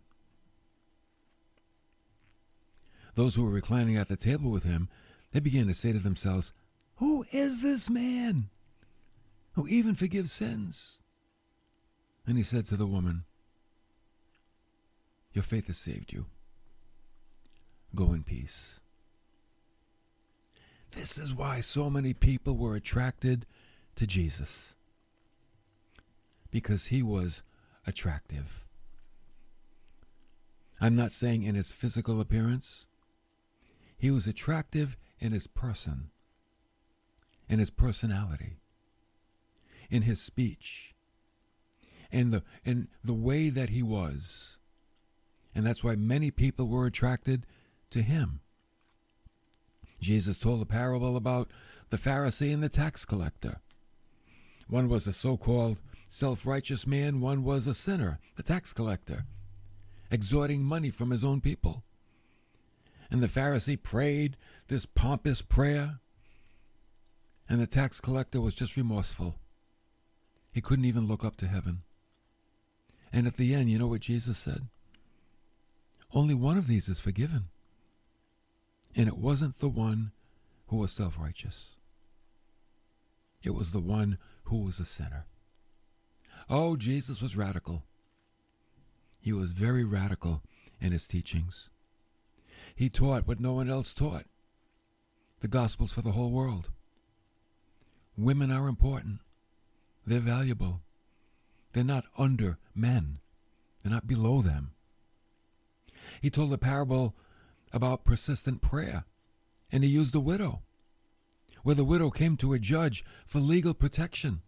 Those 3.14 3.34
who 3.34 3.44
were 3.44 3.50
reclining 3.50 3.98
at 3.98 4.08
the 4.08 4.16
table 4.16 4.50
with 4.50 4.64
him, 4.64 4.88
they 5.32 5.40
began 5.40 5.66
to 5.66 5.74
say 5.74 5.92
to 5.92 5.98
themselves, 5.98 6.54
Who 6.94 7.26
is 7.30 7.60
this 7.60 7.90
man 7.90 8.48
who 9.52 9.66
even 9.68 9.94
forgives 9.94 10.32
sins? 10.32 10.98
And 12.26 12.36
he 12.36 12.42
said 12.42 12.64
to 12.66 12.76
the 12.76 12.86
woman, 12.86 13.24
Your 15.32 15.42
faith 15.42 15.66
has 15.66 15.78
saved 15.78 16.12
you. 16.12 16.26
Go 17.94 18.12
in 18.12 18.22
peace. 18.22 18.80
This 20.92 21.18
is 21.18 21.34
why 21.34 21.60
so 21.60 21.90
many 21.90 22.12
people 22.12 22.56
were 22.56 22.76
attracted 22.76 23.46
to 23.96 24.06
Jesus. 24.06 24.74
Because 26.50 26.86
he 26.86 27.02
was 27.02 27.42
attractive. 27.86 28.64
I'm 30.80 30.96
not 30.96 31.12
saying 31.12 31.42
in 31.42 31.54
his 31.54 31.72
physical 31.72 32.20
appearance. 32.20 32.86
He 33.96 34.10
was 34.10 34.26
attractive 34.26 34.96
in 35.20 35.32
his 35.32 35.46
person, 35.46 36.10
in 37.48 37.60
his 37.60 37.70
personality, 37.70 38.56
in 39.92 40.02
his 40.02 40.20
speech, 40.20 40.94
and 42.10 42.32
the 42.32 42.42
in 42.64 42.88
the 43.04 43.14
way 43.14 43.50
that 43.50 43.68
he 43.68 43.82
was. 43.82 44.56
And 45.54 45.66
that's 45.66 45.84
why 45.84 45.96
many 45.96 46.30
people 46.30 46.66
were 46.66 46.86
attracted 46.86 47.46
to 47.90 48.00
him. 48.00 48.40
Jesus 50.00 50.38
told 50.38 50.62
a 50.62 50.66
parable 50.66 51.14
about 51.14 51.50
the 51.90 51.98
Pharisee 51.98 52.52
and 52.52 52.62
the 52.62 52.70
tax 52.70 53.04
collector. 53.04 53.60
One 54.66 54.88
was 54.88 55.06
a 55.06 55.12
so 55.12 55.36
called 55.36 55.78
self 56.08 56.46
righteous 56.46 56.86
man, 56.86 57.20
one 57.20 57.44
was 57.44 57.66
a 57.66 57.74
sinner, 57.74 58.18
the 58.36 58.42
tax 58.42 58.72
collector, 58.72 59.24
extorting 60.10 60.62
money 60.62 60.88
from 60.88 61.10
his 61.10 61.22
own 61.22 61.42
people. 61.42 61.84
And 63.10 63.22
the 63.22 63.28
Pharisee 63.28 63.80
prayed 63.80 64.38
this 64.68 64.86
pompous 64.86 65.42
prayer, 65.42 66.00
and 67.46 67.60
the 67.60 67.66
tax 67.66 68.00
collector 68.00 68.40
was 68.40 68.54
just 68.54 68.78
remorseful. 68.78 69.36
He 70.52 70.60
couldn't 70.60 70.84
even 70.84 71.06
look 71.08 71.24
up 71.24 71.36
to 71.38 71.46
heaven. 71.46 71.82
And 73.12 73.26
at 73.26 73.36
the 73.36 73.54
end, 73.54 73.70
you 73.70 73.78
know 73.78 73.86
what 73.86 74.00
Jesus 74.00 74.38
said? 74.38 74.68
Only 76.14 76.34
one 76.34 76.58
of 76.58 76.66
these 76.66 76.88
is 76.88 77.00
forgiven. 77.00 77.48
And 78.94 79.08
it 79.08 79.16
wasn't 79.16 79.58
the 79.58 79.68
one 79.68 80.12
who 80.66 80.76
was 80.76 80.92
self 80.92 81.18
righteous, 81.18 81.76
it 83.42 83.54
was 83.54 83.70
the 83.70 83.80
one 83.80 84.18
who 84.44 84.58
was 84.58 84.78
a 84.78 84.84
sinner. 84.84 85.26
Oh, 86.50 86.76
Jesus 86.76 87.22
was 87.22 87.36
radical. 87.36 87.84
He 89.20 89.32
was 89.32 89.52
very 89.52 89.84
radical 89.84 90.42
in 90.80 90.92
his 90.92 91.06
teachings. 91.06 91.70
He 92.74 92.88
taught 92.88 93.26
what 93.26 93.40
no 93.40 93.52
one 93.52 93.70
else 93.70 93.94
taught 93.94 94.24
the 95.40 95.48
gospel's 95.48 95.92
for 95.92 96.02
the 96.02 96.12
whole 96.12 96.30
world. 96.30 96.70
Women 98.16 98.50
are 98.50 98.68
important, 98.68 99.20
they're 100.06 100.20
valuable. 100.20 100.80
They're 101.72 101.84
not 101.84 102.04
under 102.18 102.58
men, 102.74 103.18
they're 103.82 103.92
not 103.92 104.06
below 104.06 104.42
them. 104.42 104.72
He 106.20 106.30
told 106.30 106.52
a 106.52 106.58
parable 106.58 107.14
about 107.72 108.04
persistent 108.04 108.60
prayer, 108.60 109.04
and 109.70 109.82
he 109.82 109.90
used 109.90 110.14
a 110.14 110.20
widow, 110.20 110.60
where 111.62 111.74
the 111.74 111.84
widow 111.84 112.10
came 112.10 112.36
to 112.38 112.52
a 112.52 112.58
judge 112.58 113.04
for 113.24 113.38
legal 113.38 113.72
protection. 113.72 114.42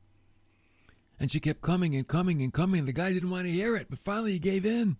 And 1.18 1.30
she 1.30 1.40
kept 1.40 1.62
coming 1.62 1.94
and 1.94 2.06
coming 2.06 2.42
and 2.42 2.52
coming. 2.52 2.84
The 2.84 2.92
guy 2.92 3.12
didn't 3.12 3.30
want 3.30 3.46
to 3.46 3.52
hear 3.52 3.76
it, 3.76 3.87
but 3.88 4.00
finally 4.00 4.32
he 4.32 4.38
gave 4.38 4.66
in. 4.66 4.96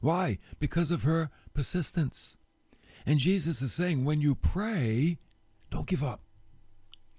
Why? 0.00 0.38
Because 0.58 0.90
of 0.90 1.04
her 1.04 1.30
persistence. 1.54 2.36
And 3.06 3.18
Jesus 3.18 3.62
is 3.62 3.72
saying, 3.72 4.04
when 4.04 4.20
you 4.20 4.34
pray, 4.34 5.18
don't 5.70 5.86
give 5.86 6.02
up. 6.02 6.20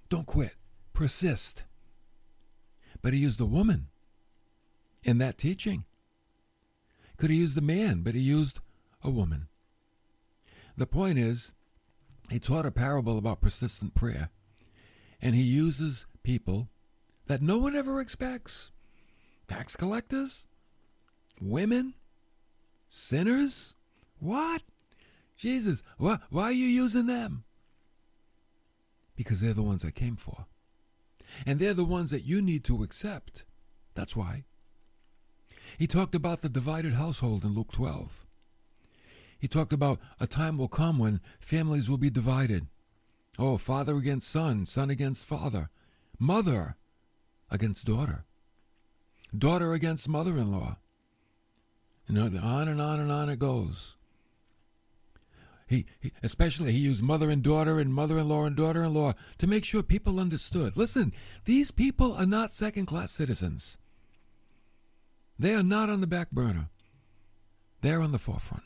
Don't 0.10 0.28
quit. 0.28 0.54
Persist. 0.98 1.64
But 3.04 3.14
he 3.14 3.20
used 3.20 3.40
a 3.40 3.46
woman 3.46 3.90
in 5.04 5.20
that 5.20 5.38
teaching. 5.38 5.86
Could 7.18 7.30
he 7.30 7.36
used 7.36 7.56
a 7.56 7.62
man, 7.62 8.02
but 8.02 8.16
he 8.16 8.20
used 8.20 8.60
a 9.04 9.12
woman. 9.12 9.48
The 10.76 10.88
point 10.88 11.20
is, 11.20 11.52
he 12.32 12.40
taught 12.40 12.66
a 12.66 12.72
parable 12.72 13.20
about 13.20 13.42
persistent 13.42 13.94
prayer, 13.94 14.32
and 15.22 15.36
he 15.36 15.44
uses 15.44 16.08
people 16.24 16.68
that 17.28 17.44
no 17.44 17.60
one 17.60 17.76
ever 17.76 18.02
expects 18.02 18.72
tax 19.48 19.76
collectors, 19.76 20.48
women, 21.40 21.94
sinners. 22.90 23.76
What? 24.18 24.64
Jesus, 25.38 25.84
why, 26.00 26.18
why 26.32 26.46
are 26.46 26.52
you 26.52 26.66
using 26.66 27.06
them? 27.06 27.44
Because 29.16 29.42
they're 29.42 29.54
the 29.54 29.62
ones 29.62 29.86
I 29.86 29.92
came 29.92 30.16
for. 30.16 30.48
And 31.46 31.60
they're 31.60 31.74
the 31.74 31.84
ones 31.84 32.12
that 32.12 32.26
you 32.26 32.42
need 32.42 32.64
to 32.66 32.84
accept. 32.84 33.44
That's 33.94 34.16
why. 34.16 34.46
He 35.78 35.88
talked 35.88 36.16
about 36.16 36.42
the 36.42 36.50
divided 36.50 36.94
household 36.94 37.44
in 37.44 37.54
Luke 37.54 37.72
12. 37.72 38.26
He 39.40 39.48
talked 39.48 39.74
about 39.74 40.00
a 40.20 40.26
time 40.26 40.58
will 40.58 40.68
come 40.68 40.98
when 40.98 41.22
families 41.40 41.90
will 41.90 41.98
be 41.98 42.10
divided. 42.10 42.68
Oh, 43.38 43.58
father 43.58 43.96
against 43.98 44.30
son, 44.30 44.66
son 44.66 44.90
against 44.90 45.26
father, 45.26 45.70
mother 46.18 46.76
against 47.52 47.86
daughter, 47.86 48.26
daughter 49.38 49.74
against 49.74 50.10
mother 50.10 50.38
in 50.38 50.52
law. 50.52 50.78
You 52.08 52.16
know, 52.16 52.40
on 52.42 52.68
and 52.68 52.82
on 52.82 53.00
and 53.00 53.12
on 53.12 53.30
it 53.30 53.38
goes. 53.38 53.97
He, 55.68 55.86
he, 56.00 56.12
especially 56.24 56.72
he 56.72 56.80
used 56.80 57.04
mother 57.04 57.30
and 57.30 57.44
daughter 57.44 57.80
and 57.80 57.94
mother-in-law 57.94 58.46
and 58.46 58.56
daughter-in-law 58.56 59.14
to 59.38 59.48
make 59.48 59.66
sure 59.66 59.84
people 59.84 60.20
understood. 60.20 60.78
Listen, 60.78 61.14
these 61.46 61.72
people 61.72 62.14
are 62.14 62.26
not 62.26 62.52
second-class 62.52 63.12
citizens. 63.12 63.78
They 65.38 65.54
are 65.54 65.64
not 65.64 65.90
on 65.90 66.02
the 66.02 66.08
back 66.08 66.32
burner. 66.32 66.70
They're 67.82 68.02
on 68.02 68.12
the 68.12 68.20
forefront 68.20 68.64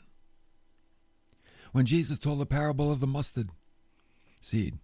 when 1.72 1.86
Jesus 1.86 2.18
told 2.18 2.38
the 2.38 2.46
parable 2.46 2.92
of 2.92 3.00
the 3.00 3.06
mustard 3.06 3.48
seed, 4.40 4.78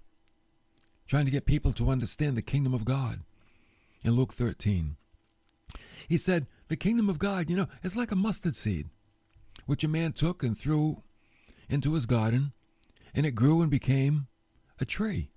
trying 1.06 1.26
to 1.26 1.30
get 1.30 1.46
people 1.46 1.72
to 1.74 1.90
understand 1.90 2.36
the 2.36 2.42
kingdom 2.42 2.74
of 2.74 2.84
God 2.84 3.20
in 4.04 4.12
Luke 4.12 4.32
13. 4.32 4.96
He 6.08 6.18
said, 6.18 6.46
The 6.68 6.76
kingdom 6.76 7.08
of 7.08 7.18
God, 7.18 7.50
you 7.50 7.56
know, 7.56 7.68
it's 7.82 7.96
like 7.96 8.10
a 8.10 8.16
mustard 8.16 8.56
seed, 8.56 8.88
which 9.66 9.84
a 9.84 9.88
man 9.88 10.12
took 10.12 10.42
and 10.42 10.56
threw 10.56 11.02
into 11.68 11.94
his 11.94 12.06
garden, 12.06 12.52
and 13.14 13.26
it 13.26 13.32
grew 13.32 13.60
and 13.62 13.70
became 13.70 14.28
a 14.80 14.84
tree. 14.84 15.30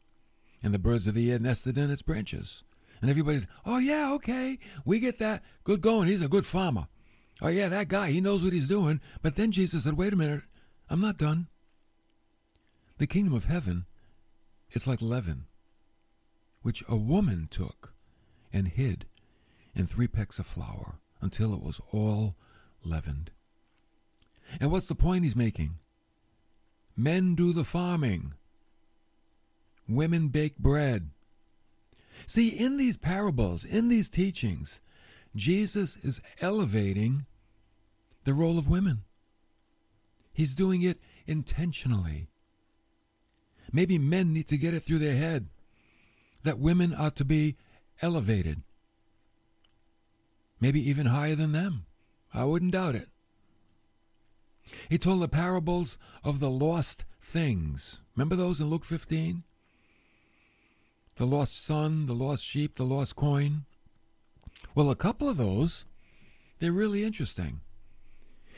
And 0.64 0.74
the 0.74 0.80
birds 0.80 1.08
of 1.08 1.16
the 1.16 1.32
air 1.32 1.40
nested 1.40 1.78
in 1.78 1.90
its 1.90 2.02
branches. 2.02 2.64
And 3.02 3.10
everybody's, 3.10 3.48
oh, 3.66 3.80
yeah, 3.80 4.12
okay, 4.14 4.60
we 4.86 5.00
get 5.00 5.18
that. 5.20 5.44
Good 5.64 5.82
going. 5.82 6.08
He's 6.08 6.22
a 6.22 6.28
good 6.28 6.46
farmer. 6.46 6.88
Oh, 7.42 7.48
yeah, 7.48 7.68
that 7.70 7.88
guy, 7.88 8.12
he 8.12 8.22
knows 8.22 8.44
what 8.44 8.54
he's 8.54 8.68
doing. 8.68 9.02
But 9.24 9.36
then 9.36 9.52
Jesus 9.52 9.84
said, 9.84 9.98
wait 9.98 10.14
a 10.14 10.16
minute, 10.16 10.44
I'm 10.90 11.02
not 11.02 11.18
done. 11.18 11.48
The 13.00 13.08
kingdom 13.08 13.34
of 13.34 13.46
heaven 13.46 13.86
is 14.72 14.86
like 14.86 15.02
leaven, 15.02 15.46
which 16.62 16.84
a 16.88 16.96
woman 16.96 17.48
took 17.50 17.94
and 18.54 18.68
hid 18.68 19.06
in 19.74 19.88
three 19.88 20.08
pecks 20.08 20.38
of 20.38 20.46
flour 20.46 21.00
until 21.22 21.54
it 21.56 21.64
was 21.64 21.82
all 21.92 22.36
leavened. 22.84 23.32
And 24.60 24.70
what's 24.70 24.88
the 24.88 24.96
point 24.96 25.24
he's 25.24 25.36
making? 25.36 25.80
Men 27.01 27.34
do 27.34 27.51
the 27.51 27.63
farming, 27.63 28.36
women 29.89 30.27
bake 30.27 30.60
bread. 30.60 31.10
See, 32.27 32.50
in 32.50 32.77
these 32.77 32.96
parables, 32.96 33.65
in 33.65 33.88
these 33.88 34.08
teachings, 34.08 34.81
Jesus 35.36 35.98
is 35.98 36.22
elevating 36.41 37.25
the 38.24 38.36
role 38.36 38.60
of 38.60 38.70
women. 38.70 39.01
He's 40.31 40.53
doing 40.53 40.84
it 40.84 41.00
intentionally. 41.25 42.27
Maybe 43.74 43.98
men 43.98 44.31
need 44.31 44.48
to 44.50 44.58
get 44.58 44.75
it 44.75 44.84
through 44.84 45.00
their 45.00 45.17
head 45.17 45.48
that 46.43 46.60
women 46.60 46.93
are 46.93 47.10
to 47.10 47.25
be 47.25 47.55
elevated. 48.03 48.62
Maybe 50.60 50.88
even 50.88 51.08
higher 51.08 51.34
than 51.34 51.51
them. 51.51 51.88
I 52.31 52.43
wouldn't 52.43 52.74
doubt 52.74 52.93
it. 52.93 53.10
He 54.90 54.98
told 54.98 55.22
the 55.22 55.28
parables 55.28 55.98
of 56.24 56.40
the 56.40 56.50
lost 56.50 57.06
things. 57.20 58.01
Remember 58.16 58.36
those 58.36 58.60
in 58.60 58.70
Luke 58.70 58.86
15? 58.86 59.44
The 61.16 61.25
lost 61.25 61.63
son, 61.63 62.06
the 62.06 62.13
lost 62.13 62.46
sheep, 62.46 62.75
the 62.75 62.84
lost 62.84 63.16
coin. 63.16 63.66
Well, 64.74 64.90
a 64.90 64.96
couple 64.96 65.30
of 65.30 65.38
those, 65.38 65.86
they're 66.60 66.72
really 66.72 67.04
interesting. 67.04 67.62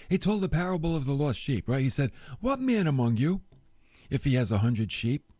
He 0.09 0.17
told 0.17 0.41
the 0.41 0.49
parable 0.49 0.95
of 0.95 1.05
the 1.05 1.13
lost 1.13 1.39
sheep, 1.39 1.67
right? 1.67 1.81
He 1.81 1.89
said, 1.89 2.11
What 2.39 2.59
man 2.59 2.87
among 2.87 3.17
you, 3.17 3.41
if 4.09 4.23
he 4.23 4.35
has 4.35 4.51
a 4.51 4.59
hundred 4.59 4.91
sheep, 4.91 5.31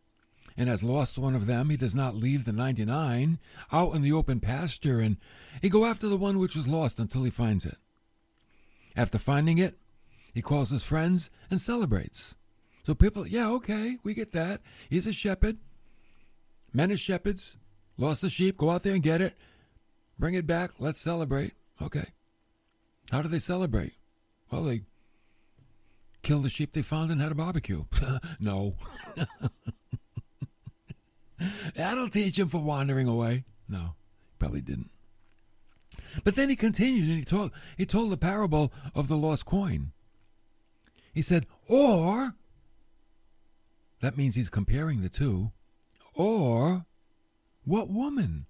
and 0.56 0.68
has 0.68 0.82
lost 0.82 1.18
one 1.18 1.34
of 1.34 1.46
them, 1.46 1.70
he 1.70 1.76
does 1.76 1.96
not 1.96 2.14
leave 2.14 2.44
the 2.44 2.52
ninety 2.52 2.84
nine 2.84 3.38
out 3.72 3.94
in 3.94 4.02
the 4.02 4.12
open 4.12 4.40
pasture, 4.40 5.00
and 5.00 5.16
he 5.60 5.68
go 5.68 5.84
after 5.84 6.08
the 6.08 6.16
one 6.16 6.38
which 6.38 6.56
was 6.56 6.68
lost 6.68 6.98
until 6.98 7.24
he 7.24 7.30
finds 7.30 7.64
it. 7.64 7.76
After 8.96 9.18
finding 9.18 9.58
it, 9.58 9.78
he 10.34 10.42
calls 10.42 10.70
his 10.70 10.84
friends 10.84 11.30
and 11.50 11.60
celebrates. 11.60 12.34
So 12.84 12.94
people, 12.94 13.26
yeah, 13.26 13.48
okay, 13.50 13.98
we 14.02 14.12
get 14.12 14.32
that. 14.32 14.60
He's 14.90 15.06
a 15.06 15.12
shepherd. 15.12 15.58
Men 16.72 16.90
as 16.90 17.00
shepherds, 17.00 17.56
lost 17.96 18.20
the 18.20 18.28
sheep, 18.28 18.58
go 18.58 18.70
out 18.70 18.82
there 18.82 18.94
and 18.94 19.02
get 19.02 19.22
it, 19.22 19.36
bring 20.18 20.34
it 20.34 20.46
back, 20.46 20.72
let's 20.80 21.00
celebrate. 21.00 21.52
Okay. 21.80 22.06
How 23.10 23.22
do 23.22 23.28
they 23.28 23.38
celebrate? 23.38 23.92
Well, 24.50 24.64
they 24.64 24.82
kill 26.22 26.40
the 26.40 26.50
sheep 26.50 26.72
they 26.72 26.82
found 26.82 27.12
and 27.12 27.20
had 27.20 27.32
a 27.32 27.36
barbecue. 27.36 27.84
no. 28.40 28.74
That'll 31.74 32.08
teach 32.08 32.38
him 32.38 32.48
for 32.48 32.62
wandering 32.62 33.06
away. 33.06 33.44
No, 33.68 33.94
probably 34.38 34.60
didn't. 34.60 34.90
But 36.22 36.34
then 36.34 36.48
he 36.48 36.56
continued 36.56 37.08
and 37.08 37.18
he 37.18 37.24
told 37.24 37.50
he 37.76 37.86
told 37.86 38.10
the 38.10 38.16
parable 38.16 38.72
of 38.94 39.08
the 39.08 39.16
lost 39.16 39.46
coin. 39.46 39.92
He 41.14 41.22
said, 41.22 41.46
or 41.68 42.34
that 44.00 44.18
means 44.18 44.34
he's 44.34 44.50
comparing 44.50 45.00
the 45.00 45.08
two. 45.08 45.52
Or 46.12 46.84
what 47.64 47.88
woman? 47.88 48.46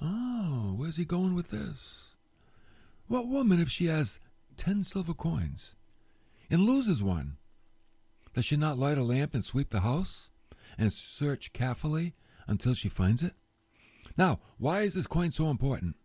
Oh, 0.00 0.74
where's 0.76 0.96
he 0.96 1.04
going 1.04 1.34
with 1.34 1.50
this? 1.50 2.14
What 3.08 3.28
woman 3.28 3.60
if 3.60 3.68
she 3.68 3.86
has 3.86 4.20
ten 4.56 4.84
silver 4.84 5.12
coins 5.12 5.74
and 6.48 6.62
loses 6.62 7.02
one? 7.02 7.36
Does 8.32 8.44
she 8.44 8.56
not 8.56 8.78
light 8.78 8.98
a 8.98 9.02
lamp 9.02 9.34
and 9.34 9.44
sweep 9.44 9.70
the 9.70 9.80
house 9.80 10.30
and 10.78 10.92
search 10.92 11.52
carefully 11.52 12.14
until 12.46 12.74
she 12.74 12.88
finds 12.88 13.22
it? 13.22 13.34
Now, 14.16 14.40
why 14.58 14.82
is 14.82 14.94
this 14.94 15.06
coin 15.06 15.32
so 15.32 15.50
important? 15.50 15.96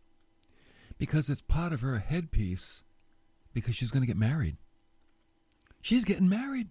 Because 0.97 1.29
it's 1.29 1.41
part 1.41 1.71
of 1.71 1.81
her 1.81 1.99
headpiece 1.99 2.83
because 3.53 3.75
she's 3.75 3.91
going 3.91 4.01
to 4.01 4.07
get 4.07 4.17
married. 4.17 4.57
She's 5.81 6.05
getting 6.05 6.29
married. 6.29 6.69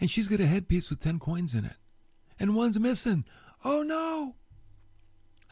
And 0.00 0.10
she's 0.10 0.28
got 0.28 0.40
a 0.40 0.46
headpiece 0.46 0.90
with 0.90 1.00
10 1.00 1.18
coins 1.18 1.54
in 1.54 1.64
it. 1.64 1.76
And 2.38 2.54
one's 2.54 2.78
missing. 2.78 3.24
Oh 3.64 3.82
no! 3.82 4.36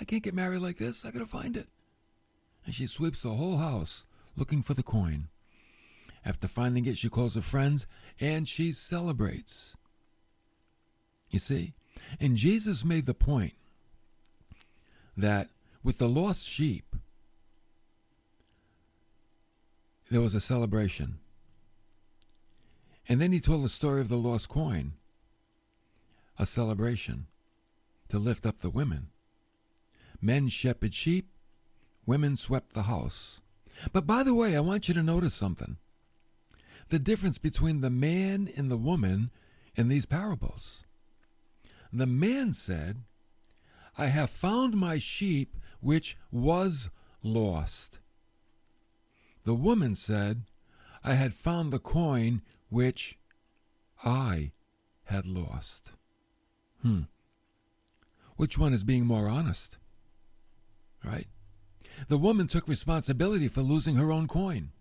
I 0.00 0.04
can't 0.04 0.22
get 0.22 0.34
married 0.34 0.60
like 0.60 0.78
this. 0.78 1.04
I 1.04 1.10
gotta 1.10 1.26
find 1.26 1.56
it. 1.56 1.68
And 2.64 2.74
she 2.74 2.86
sweeps 2.86 3.22
the 3.22 3.30
whole 3.30 3.56
house 3.56 4.06
looking 4.36 4.62
for 4.62 4.74
the 4.74 4.82
coin. 4.82 5.28
After 6.24 6.48
finding 6.48 6.86
it, 6.86 6.98
she 6.98 7.08
calls 7.08 7.34
her 7.34 7.40
friends 7.40 7.86
and 8.20 8.46
she 8.46 8.72
celebrates. 8.72 9.76
You 11.30 11.38
see? 11.38 11.74
And 12.20 12.36
Jesus 12.36 12.84
made 12.84 13.06
the 13.06 13.14
point 13.14 13.54
that 15.16 15.48
with 15.82 15.98
the 15.98 16.08
lost 16.08 16.44
sheep, 16.44 16.96
there 20.10 20.20
was 20.20 20.34
a 20.34 20.40
celebration. 20.40 21.18
And 23.08 23.20
then 23.20 23.32
he 23.32 23.40
told 23.40 23.64
the 23.64 23.68
story 23.68 24.00
of 24.00 24.08
the 24.08 24.16
lost 24.16 24.48
coin, 24.48 24.94
a 26.38 26.46
celebration 26.46 27.26
to 28.08 28.18
lift 28.18 28.44
up 28.44 28.58
the 28.58 28.70
women. 28.70 29.08
Men 30.20 30.48
shepherded 30.48 30.94
sheep, 30.94 31.30
women 32.04 32.36
swept 32.36 32.72
the 32.74 32.84
house. 32.84 33.40
But 33.92 34.06
by 34.06 34.22
the 34.22 34.34
way, 34.34 34.56
I 34.56 34.60
want 34.60 34.88
you 34.88 34.94
to 34.94 35.02
notice 35.02 35.34
something 35.34 35.76
the 36.88 36.98
difference 37.00 37.36
between 37.38 37.80
the 37.80 37.90
man 37.90 38.48
and 38.56 38.70
the 38.70 38.76
woman 38.76 39.30
in 39.74 39.88
these 39.88 40.06
parables. 40.06 40.84
The 41.92 42.06
man 42.06 42.52
said, 42.52 43.02
I 43.98 44.06
have 44.06 44.30
found 44.30 44.76
my 44.76 44.98
sheep 44.98 45.56
which 45.80 46.16
was 46.30 46.90
lost. 47.22 47.98
The 49.44 49.54
woman 49.54 49.94
said, 49.94 50.42
I 51.02 51.14
had 51.14 51.34
found 51.34 51.72
the 51.72 51.78
coin 51.78 52.42
which 52.76 53.18
I 54.04 54.52
had 55.04 55.24
lost. 55.24 55.92
Hmm. 56.82 57.04
Which 58.36 58.58
one 58.58 58.74
is 58.74 58.84
being 58.84 59.06
more 59.06 59.28
honest? 59.28 59.78
Right? 61.02 61.26
The 62.08 62.18
woman 62.18 62.48
took 62.48 62.68
responsibility 62.68 63.48
for 63.48 63.62
losing 63.62 63.94
her 63.96 64.12
own 64.12 64.28
coin. 64.28 64.72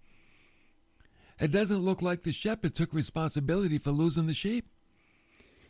It 1.40 1.54
doesn't 1.54 1.86
look 1.86 2.02
like 2.02 2.24
the 2.24 2.34
shepherd 2.34 2.76
took 2.76 2.94
responsibility 2.94 3.78
for 3.78 3.92
losing 3.92 4.28
the 4.28 4.34
sheep. 4.34 4.66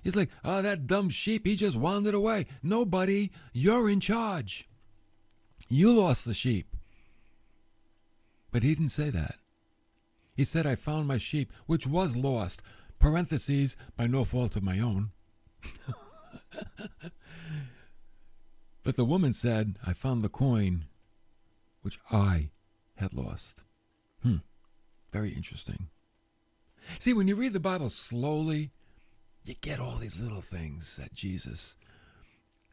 He's 0.02 0.16
like, 0.16 0.32
oh, 0.44 0.64
that 0.64 0.88
dumb 0.88 1.10
sheep, 1.10 1.46
he 1.46 1.56
just 1.56 1.78
wandered 1.78 2.16
away. 2.16 2.48
Nobody, 2.64 3.30
you're 3.54 3.88
in 3.88 4.00
charge. 4.00 4.68
You 5.70 5.94
lost 5.94 6.26
the 6.26 6.34
sheep. 6.34 6.76
But 8.52 8.64
he 8.64 8.74
didn't 8.74 8.90
say 8.90 9.12
that. 9.12 9.36
He 10.36 10.43
said, 10.43 10.67
I 10.67 10.76
found 10.76 11.08
my 11.08 11.17
sheep, 11.17 11.52
which 11.65 11.88
was 11.88 12.17
lost, 12.17 12.62
parentheses, 13.00 13.78
by 13.95 14.06
no 14.06 14.26
fault 14.26 14.58
of 14.58 14.63
my 14.63 14.80
own. 14.80 15.12
but 18.84 18.98
the 18.98 19.06
woman 19.06 19.32
said, 19.32 19.78
I 19.88 19.93
found 19.93 20.21
the 20.21 20.30
coin, 20.30 20.86
which 21.82 22.00
I 22.12 22.50
had 22.95 23.13
lost. 23.13 23.62
Hmm. 24.21 24.38
Very 25.13 25.32
interesting. 25.32 25.88
See, 27.00 27.13
when 27.13 27.30
you 27.30 27.36
read 27.36 27.54
the 27.54 27.60
Bible 27.62 27.89
slowly, 27.89 28.71
you 29.45 29.56
get 29.62 29.80
all 29.80 29.95
these 29.95 30.21
little 30.21 30.41
things 30.41 30.98
that 30.98 31.13
Jesus 31.13 31.78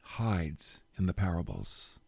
hides 0.03 0.83
in 0.99 1.07
the 1.07 1.15
parables. 1.15 2.01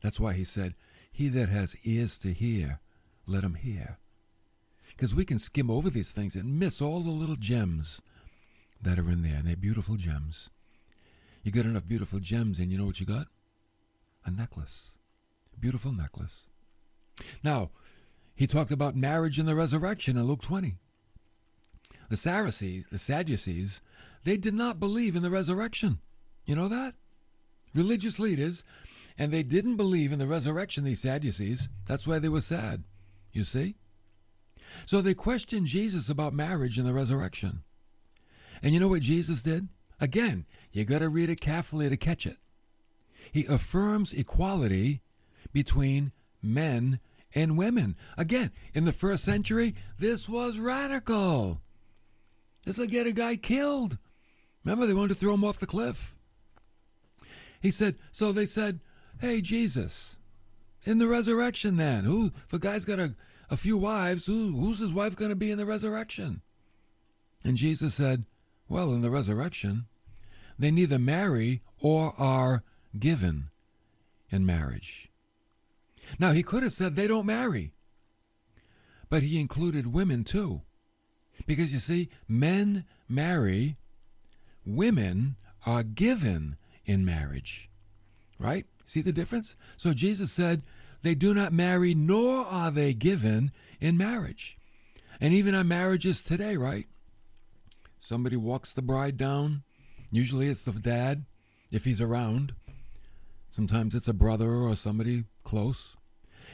That's 0.00 0.18
why 0.18 0.32
he 0.32 0.44
said, 0.44 0.74
He 1.12 1.28
that 1.28 1.50
has 1.50 1.76
ears 1.84 2.18
to 2.20 2.32
hear, 2.32 2.80
let 3.26 3.44
him 3.44 3.54
hear 3.54 3.98
because 4.96 5.14
we 5.14 5.24
can 5.24 5.38
skim 5.38 5.70
over 5.70 5.90
these 5.90 6.10
things 6.10 6.34
and 6.34 6.58
miss 6.58 6.80
all 6.80 7.00
the 7.00 7.10
little 7.10 7.36
gems 7.36 8.00
that 8.80 8.98
are 8.98 9.10
in 9.10 9.22
there, 9.22 9.34
and 9.36 9.46
they're 9.46 9.56
beautiful 9.56 9.96
gems. 9.96 10.50
You 11.42 11.52
get 11.52 11.66
enough 11.66 11.86
beautiful 11.86 12.18
gems, 12.18 12.58
and 12.58 12.72
you 12.72 12.78
know 12.78 12.86
what 12.86 12.98
you 12.98 13.06
got? 13.06 13.26
A 14.24 14.30
necklace. 14.30 14.90
A 15.54 15.60
beautiful 15.60 15.92
necklace. 15.92 16.42
Now, 17.42 17.70
he 18.34 18.46
talked 18.46 18.72
about 18.72 18.96
marriage 18.96 19.38
and 19.38 19.48
the 19.48 19.54
resurrection 19.54 20.16
in 20.16 20.24
Luke 20.24 20.42
20. 20.42 20.76
The 22.08 22.16
Pharisees, 22.16 22.86
the 22.90 22.98
Sadducees, 22.98 23.80
they 24.24 24.36
did 24.36 24.54
not 24.54 24.80
believe 24.80 25.14
in 25.14 25.22
the 25.22 25.30
resurrection. 25.30 25.98
You 26.44 26.56
know 26.56 26.68
that? 26.68 26.94
Religious 27.74 28.18
leaders, 28.18 28.64
and 29.18 29.32
they 29.32 29.42
didn't 29.42 29.76
believe 29.76 30.12
in 30.12 30.18
the 30.18 30.26
resurrection, 30.26 30.84
these 30.84 31.00
Sadducees. 31.00 31.68
That's 31.86 32.06
why 32.06 32.18
they 32.18 32.28
were 32.28 32.40
sad. 32.40 32.84
You 33.32 33.44
see? 33.44 33.76
So 34.84 35.00
they 35.00 35.14
questioned 35.14 35.66
Jesus 35.66 36.08
about 36.08 36.32
marriage 36.32 36.78
and 36.78 36.86
the 36.86 36.92
resurrection. 36.92 37.62
And 38.62 38.72
you 38.72 38.80
know 38.80 38.88
what 38.88 39.02
Jesus 39.02 39.42
did? 39.42 39.68
Again, 40.00 40.46
you 40.72 40.84
got 40.84 40.98
to 41.00 41.08
read 41.08 41.30
it 41.30 41.40
carefully 41.40 41.88
to 41.88 41.96
catch 41.96 42.26
it. 42.26 42.36
He 43.32 43.44
affirms 43.46 44.12
equality 44.12 45.00
between 45.52 46.12
men 46.42 47.00
and 47.34 47.58
women. 47.58 47.96
Again, 48.16 48.50
in 48.74 48.84
the 48.84 48.92
first 48.92 49.24
century, 49.24 49.74
this 49.98 50.28
was 50.28 50.58
radical. 50.58 51.60
This 52.64 52.78
will 52.78 52.86
get 52.86 53.06
a 53.06 53.12
guy 53.12 53.36
killed. 53.36 53.98
Remember, 54.64 54.86
they 54.86 54.94
wanted 54.94 55.10
to 55.10 55.14
throw 55.14 55.34
him 55.34 55.44
off 55.44 55.58
the 55.58 55.66
cliff. 55.66 56.14
He 57.60 57.70
said, 57.70 57.96
so 58.10 58.32
they 58.32 58.46
said, 58.46 58.80
hey, 59.20 59.40
Jesus, 59.40 60.18
in 60.84 60.98
the 60.98 61.06
resurrection 61.06 61.76
then, 61.76 62.04
who, 62.04 62.32
if 62.46 62.52
a 62.52 62.58
guy's 62.58 62.84
got 62.84 62.98
a, 62.98 63.14
a 63.50 63.56
few 63.56 63.78
wives, 63.78 64.26
who, 64.26 64.56
who's 64.56 64.78
his 64.78 64.92
wife 64.92 65.16
going 65.16 65.30
to 65.30 65.36
be 65.36 65.50
in 65.50 65.58
the 65.58 65.66
resurrection? 65.66 66.42
And 67.44 67.56
Jesus 67.56 67.94
said, 67.94 68.24
well, 68.68 68.92
in 68.92 69.02
the 69.02 69.10
resurrection, 69.10 69.86
they 70.58 70.70
neither 70.70 70.98
marry 70.98 71.62
or 71.80 72.14
are 72.18 72.62
given 72.98 73.50
in 74.30 74.44
marriage. 74.44 75.10
Now, 76.18 76.32
he 76.32 76.42
could 76.42 76.62
have 76.62 76.72
said 76.72 76.94
they 76.94 77.06
don't 77.06 77.26
marry, 77.26 77.72
but 79.08 79.22
he 79.22 79.40
included 79.40 79.92
women 79.92 80.24
too. 80.24 80.62
Because 81.46 81.72
you 81.72 81.78
see, 81.78 82.08
men 82.26 82.84
marry, 83.08 83.76
women 84.64 85.36
are 85.64 85.82
given 85.82 86.56
in 86.84 87.04
marriage. 87.04 87.68
Right? 88.38 88.66
See 88.84 89.02
the 89.02 89.12
difference? 89.12 89.56
So 89.76 89.92
Jesus 89.92 90.32
said, 90.32 90.62
they 91.06 91.14
do 91.14 91.34
not 91.34 91.52
marry, 91.52 91.94
nor 91.94 92.44
are 92.44 92.70
they 92.70 92.92
given 92.92 93.52
in 93.80 93.96
marriage. 93.96 94.58
And 95.20 95.32
even 95.32 95.54
on 95.54 95.68
marriages 95.68 96.22
today, 96.22 96.56
right? 96.56 96.86
Somebody 97.98 98.36
walks 98.36 98.72
the 98.72 98.82
bride 98.82 99.16
down. 99.16 99.62
Usually 100.10 100.48
it's 100.48 100.62
the 100.62 100.72
dad, 100.72 101.24
if 101.70 101.84
he's 101.84 102.00
around. 102.00 102.54
Sometimes 103.48 103.94
it's 103.94 104.08
a 104.08 104.12
brother 104.14 104.52
or 104.54 104.76
somebody 104.76 105.24
close. 105.44 105.96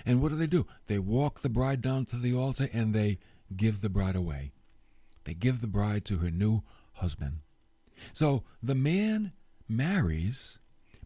And 0.06 0.20
what 0.20 0.30
do 0.30 0.36
they 0.36 0.46
do? 0.46 0.66
They 0.86 0.98
walk 0.98 1.40
the 1.40 1.48
bride 1.48 1.82
down 1.82 2.04
to 2.06 2.16
the 2.16 2.34
altar 2.34 2.68
and 2.72 2.94
they 2.94 3.18
give 3.56 3.80
the 3.80 3.90
bride 3.90 4.16
away. 4.16 4.52
They 5.24 5.34
give 5.34 5.60
the 5.60 5.66
bride 5.66 6.04
to 6.06 6.18
her 6.18 6.30
new 6.30 6.62
husband. 6.94 7.40
So 8.12 8.44
the 8.62 8.74
man 8.74 9.32
marries, 9.68 10.58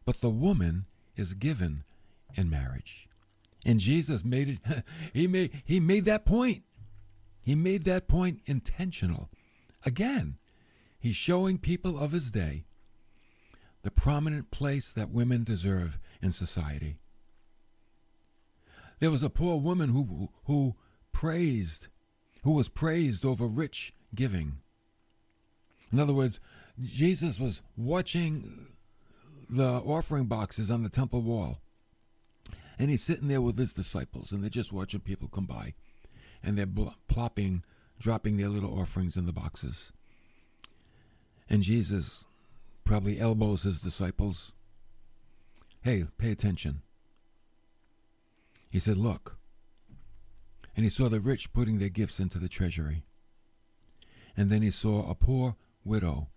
but 0.05 0.21
the 0.21 0.31
woman 0.31 0.87
is 1.17 1.35
given 1.35 1.85
in 2.35 2.51
marriage. 2.51 3.06
And 3.67 3.81
Jesus 3.81 4.25
made 4.25 4.49
it 4.65 4.85
he 5.13 5.27
made 5.27 5.63
he 5.65 5.81
made 5.81 6.07
that 6.07 6.25
point. 6.25 6.63
He 7.43 7.55
made 7.55 7.85
that 7.85 8.09
point 8.09 8.41
intentional. 8.47 9.29
Again, 9.85 10.39
he's 10.99 11.17
showing 11.17 11.59
people 11.59 11.99
of 11.99 12.13
his 12.13 12.31
day 12.31 12.65
the 13.83 13.91
prominent 13.91 14.51
place 14.51 14.93
that 14.93 15.11
women 15.11 15.45
deserve 15.45 15.99
in 16.21 16.33
society. 16.33 16.97
There 18.99 19.11
was 19.11 19.23
a 19.23 19.31
poor 19.31 19.61
woman 19.61 19.91
who, 19.91 20.31
who 20.47 20.75
praised, 21.13 21.89
who 22.43 22.53
was 22.53 22.69
praised 22.69 23.25
over 23.25 23.47
rich 23.47 23.93
giving. 24.13 24.59
In 25.93 26.01
other 26.01 26.15
words, 26.15 26.41
Jesus 26.83 27.39
was 27.39 27.63
watching 27.77 28.67
the 29.49 29.75
offering 29.75 30.25
boxes 30.25 30.71
on 30.71 30.83
the 30.83 30.89
temple 30.89 31.23
wall. 31.23 31.61
And 32.79 32.91
he's 32.91 33.03
sitting 33.03 33.29
there 33.29 33.41
with 33.41 33.57
his 33.57 33.73
disciples, 33.73 34.33
and 34.33 34.43
they're 34.43 34.51
just 34.51 34.73
watching 34.73 35.01
people 35.01 35.29
come 35.29 35.47
by. 35.47 35.75
And 36.43 36.57
they're 36.57 36.69
plopping, 37.09 37.63
dropping 37.99 38.37
their 38.37 38.49
little 38.49 38.79
offerings 38.79 39.17
in 39.17 39.27
the 39.27 39.33
boxes. 39.33 39.93
And 41.49 41.63
Jesus 41.63 42.27
probably 42.85 43.19
elbows 43.19 43.63
his 43.63 43.81
disciples. 43.81 44.53
Hey, 45.83 46.05
pay 46.19 46.31
attention. 46.31 46.83
He 48.71 48.79
said, 48.79 48.97
Look. 48.97 49.39
And 50.75 50.85
he 50.85 50.91
saw 50.91 51.09
the 51.09 51.21
rich 51.21 51.53
putting 51.55 51.79
their 51.79 51.89
gifts 51.89 52.21
into 52.21 52.39
the 52.39 52.49
treasury. 52.49 53.03
And 54.37 54.51
then 54.51 54.61
he 54.61 54.71
saw 54.71 55.09
a 55.09 55.15
poor 55.15 55.57
widow 55.85 56.29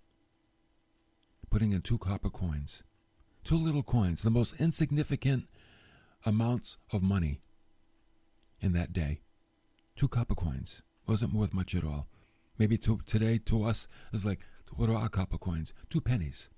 putting 1.49 1.71
in 1.71 1.81
two 1.81 1.97
copper 1.97 2.29
coins, 2.29 2.83
two 3.43 3.57
little 3.57 3.83
coins, 3.83 4.21
the 4.21 4.29
most 4.29 4.53
insignificant 4.59 5.47
amounts 6.25 6.77
of 6.91 7.01
money 7.01 7.41
in 8.61 8.73
that 8.73 8.93
day. 8.93 9.21
Two 9.95 10.07
copper 10.07 10.35
coins 10.35 10.81
wasn't 11.07 11.33
worth 11.33 11.53
much 11.53 11.75
at 11.75 11.83
all. 11.83 12.07
Maybe 12.57 12.77
to, 12.79 12.99
today 13.05 13.37
to 13.45 13.63
us 13.63 13.87
is 14.13 14.25
like 14.25 14.45
what 14.75 14.89
are 14.89 14.95
our 14.95 15.09
copper 15.09 15.37
coins? 15.37 15.73
Two 15.89 16.01
pennies. 16.01 16.49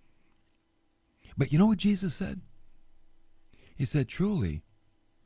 But 1.37 1.51
you 1.51 1.59
know 1.59 1.67
what 1.67 1.77
Jesus 1.77 2.13
said? 2.13 2.41
He 3.75 3.85
said, 3.85 4.07
Truly, 4.07 4.61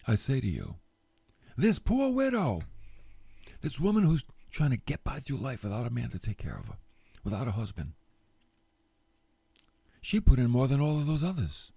I 0.08 0.15
say 0.15 0.39
to 0.39 0.48
you, 0.48 0.76
this 1.58 1.80
poor 1.80 2.13
widow, 2.13 2.62
this 3.62 3.80
woman 3.80 4.04
who's 4.04 4.24
trying 4.52 4.69
to 4.71 4.78
get 4.78 5.04
by 5.04 5.19
through 5.19 5.38
life 5.38 5.63
without 5.63 5.88
a 5.88 5.93
man 5.93 6.10
to 6.10 6.19
take 6.19 6.38
care 6.38 6.58
of 6.58 6.67
her, 6.67 6.78
without 7.24 7.48
a 7.48 7.52
husband, 7.52 7.93
she 10.02 10.19
put 10.19 10.39
in 10.39 10.50
more 10.50 10.67
than 10.67 10.80
all 10.80 10.98
of 10.98 11.08
those 11.08 11.24
others. 11.24 11.71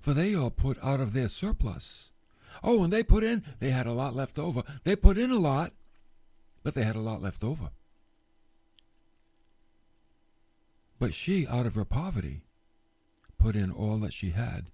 For 0.00 0.14
they 0.14 0.34
all 0.34 0.50
put 0.50 0.78
out 0.82 1.00
of 1.00 1.12
their 1.12 1.28
surplus. 1.28 2.10
Oh, 2.62 2.82
and 2.84 2.92
they 2.92 3.02
put 3.02 3.24
in, 3.24 3.44
they 3.60 3.70
had 3.70 3.86
a 3.86 3.92
lot 3.92 4.14
left 4.14 4.38
over. 4.38 4.62
They 4.84 4.96
put 4.96 5.18
in 5.18 5.30
a 5.30 5.38
lot, 5.38 5.72
but 6.62 6.74
they 6.74 6.82
had 6.82 6.96
a 6.96 7.00
lot 7.00 7.22
left 7.22 7.44
over. 7.44 7.70
But 10.98 11.14
she, 11.14 11.46
out 11.46 11.66
of 11.66 11.76
her 11.76 11.84
poverty, 11.84 12.42
put 13.38 13.54
in 13.54 13.70
all 13.70 13.98
that 13.98 14.12
she 14.12 14.30
had 14.30 14.66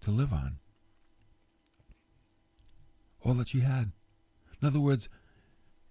to 0.00 0.10
live 0.10 0.32
on. 0.32 0.56
All 3.22 3.34
that 3.34 3.48
she 3.48 3.60
had. 3.60 3.92
In 4.60 4.66
other 4.66 4.80
words, 4.80 5.08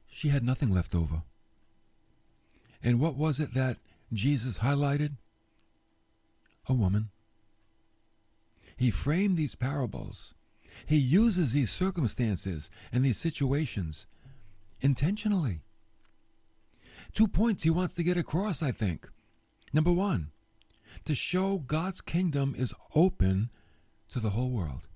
she 0.07 0.29
had 0.29 0.43
nothing 0.43 0.73
left 0.73 0.95
over. 0.95 1.21
And 2.83 2.99
what 2.99 3.15
was 3.15 3.39
it 3.39 3.53
that 3.53 3.77
Jesus 4.11 4.59
highlighted? 4.59 5.13
A 6.67 6.73
woman. 6.73 7.09
He 8.79 8.91
framed 8.91 9.35
these 9.35 9.55
parables. 9.55 10.33
He 10.85 10.95
uses 10.95 11.51
these 11.51 11.69
circumstances 11.69 12.71
and 12.93 13.03
these 13.03 13.17
situations 13.17 14.07
intentionally. 14.79 15.63
Two 17.11 17.27
points 17.27 17.63
he 17.63 17.69
wants 17.69 17.93
to 17.95 18.05
get 18.05 18.15
across, 18.15 18.63
I 18.63 18.71
think. 18.71 19.09
Number 19.73 19.91
one, 19.91 20.31
to 21.03 21.13
show 21.13 21.57
God's 21.57 21.99
kingdom 21.99 22.55
is 22.57 22.73
open 22.95 23.49
to 24.11 24.21
the 24.21 24.29
whole 24.29 24.49
world. 24.49 24.87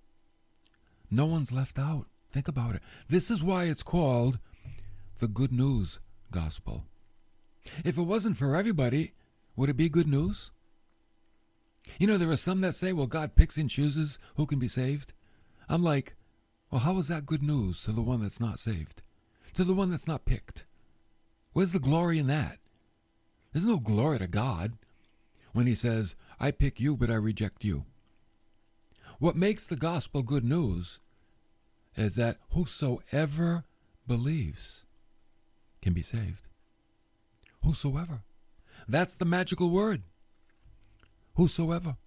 No 1.12 1.26
one's 1.26 1.52
left 1.52 1.78
out. 1.78 2.06
Think 2.32 2.48
about 2.48 2.76
it. 2.76 2.82
This 3.10 3.30
is 3.30 3.44
why 3.44 3.66
it's 3.66 3.84
called 3.84 4.40
the 5.20 5.28
good 5.28 5.52
news 5.52 6.00
gospel. 6.32 6.86
If 7.84 7.98
it 7.98 8.04
wasn't 8.04 8.38
for 8.38 8.56
everybody, 8.56 9.12
would 9.58 9.70
it 9.70 9.76
be 9.76 9.90
good 9.90 10.08
news? 10.08 10.53
You 12.00 12.08
know, 12.08 12.18
there 12.18 12.32
are 12.32 12.36
some 12.36 12.62
that 12.62 12.76
say, 12.76 12.94
well, 12.94 13.08
God 13.08 13.36
picks 13.36 13.58
and 13.58 13.70
chooses 13.70 14.18
who 14.36 14.46
can 14.46 14.60
be 14.60 14.68
saved. 14.68 15.14
I'm 15.70 15.84
like, 15.84 16.16
well, 16.72 16.82
how 16.82 16.98
is 16.98 17.08
that 17.10 17.26
good 17.26 17.44
news 17.44 17.84
to 17.84 17.92
the 17.92 18.02
one 18.02 18.22
that's 18.22 18.40
not 18.40 18.60
saved? 18.60 19.02
To 19.54 19.64
the 19.64 19.74
one 19.74 19.92
that's 19.92 20.08
not 20.08 20.26
picked? 20.26 20.66
Where's 21.54 21.72
the 21.72 21.80
glory 21.80 22.18
in 22.20 22.28
that? 22.28 22.58
There's 23.52 23.66
no 23.66 23.78
glory 23.78 24.20
to 24.20 24.28
God 24.28 24.74
when 25.52 25.68
He 25.68 25.76
says, 25.76 26.16
I 26.40 26.52
pick 26.52 26.80
you, 26.80 26.98
but 26.98 27.12
I 27.12 27.16
reject 27.16 27.64
you. 27.64 27.86
What 29.20 29.36
makes 29.36 29.68
the 29.68 29.76
gospel 29.76 30.24
good 30.24 30.44
news 30.44 31.00
is 31.96 32.16
that 32.16 32.38
whosoever 32.50 33.64
believes 34.08 34.86
can 35.82 35.94
be 35.94 36.02
saved. 36.02 36.48
Whosoever. 37.64 38.24
That's 38.88 39.14
the 39.14 39.26
magical 39.26 39.70
word. 39.70 40.02
Whosoever. 41.36 41.98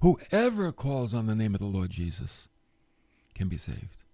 Whoever 0.00 0.70
calls 0.72 1.14
on 1.14 1.26
the 1.26 1.34
name 1.34 1.54
of 1.54 1.60
the 1.60 1.66
Lord 1.66 1.90
Jesus 1.90 2.48
can 3.34 3.48
be 3.48 3.56
saved. 3.56 4.04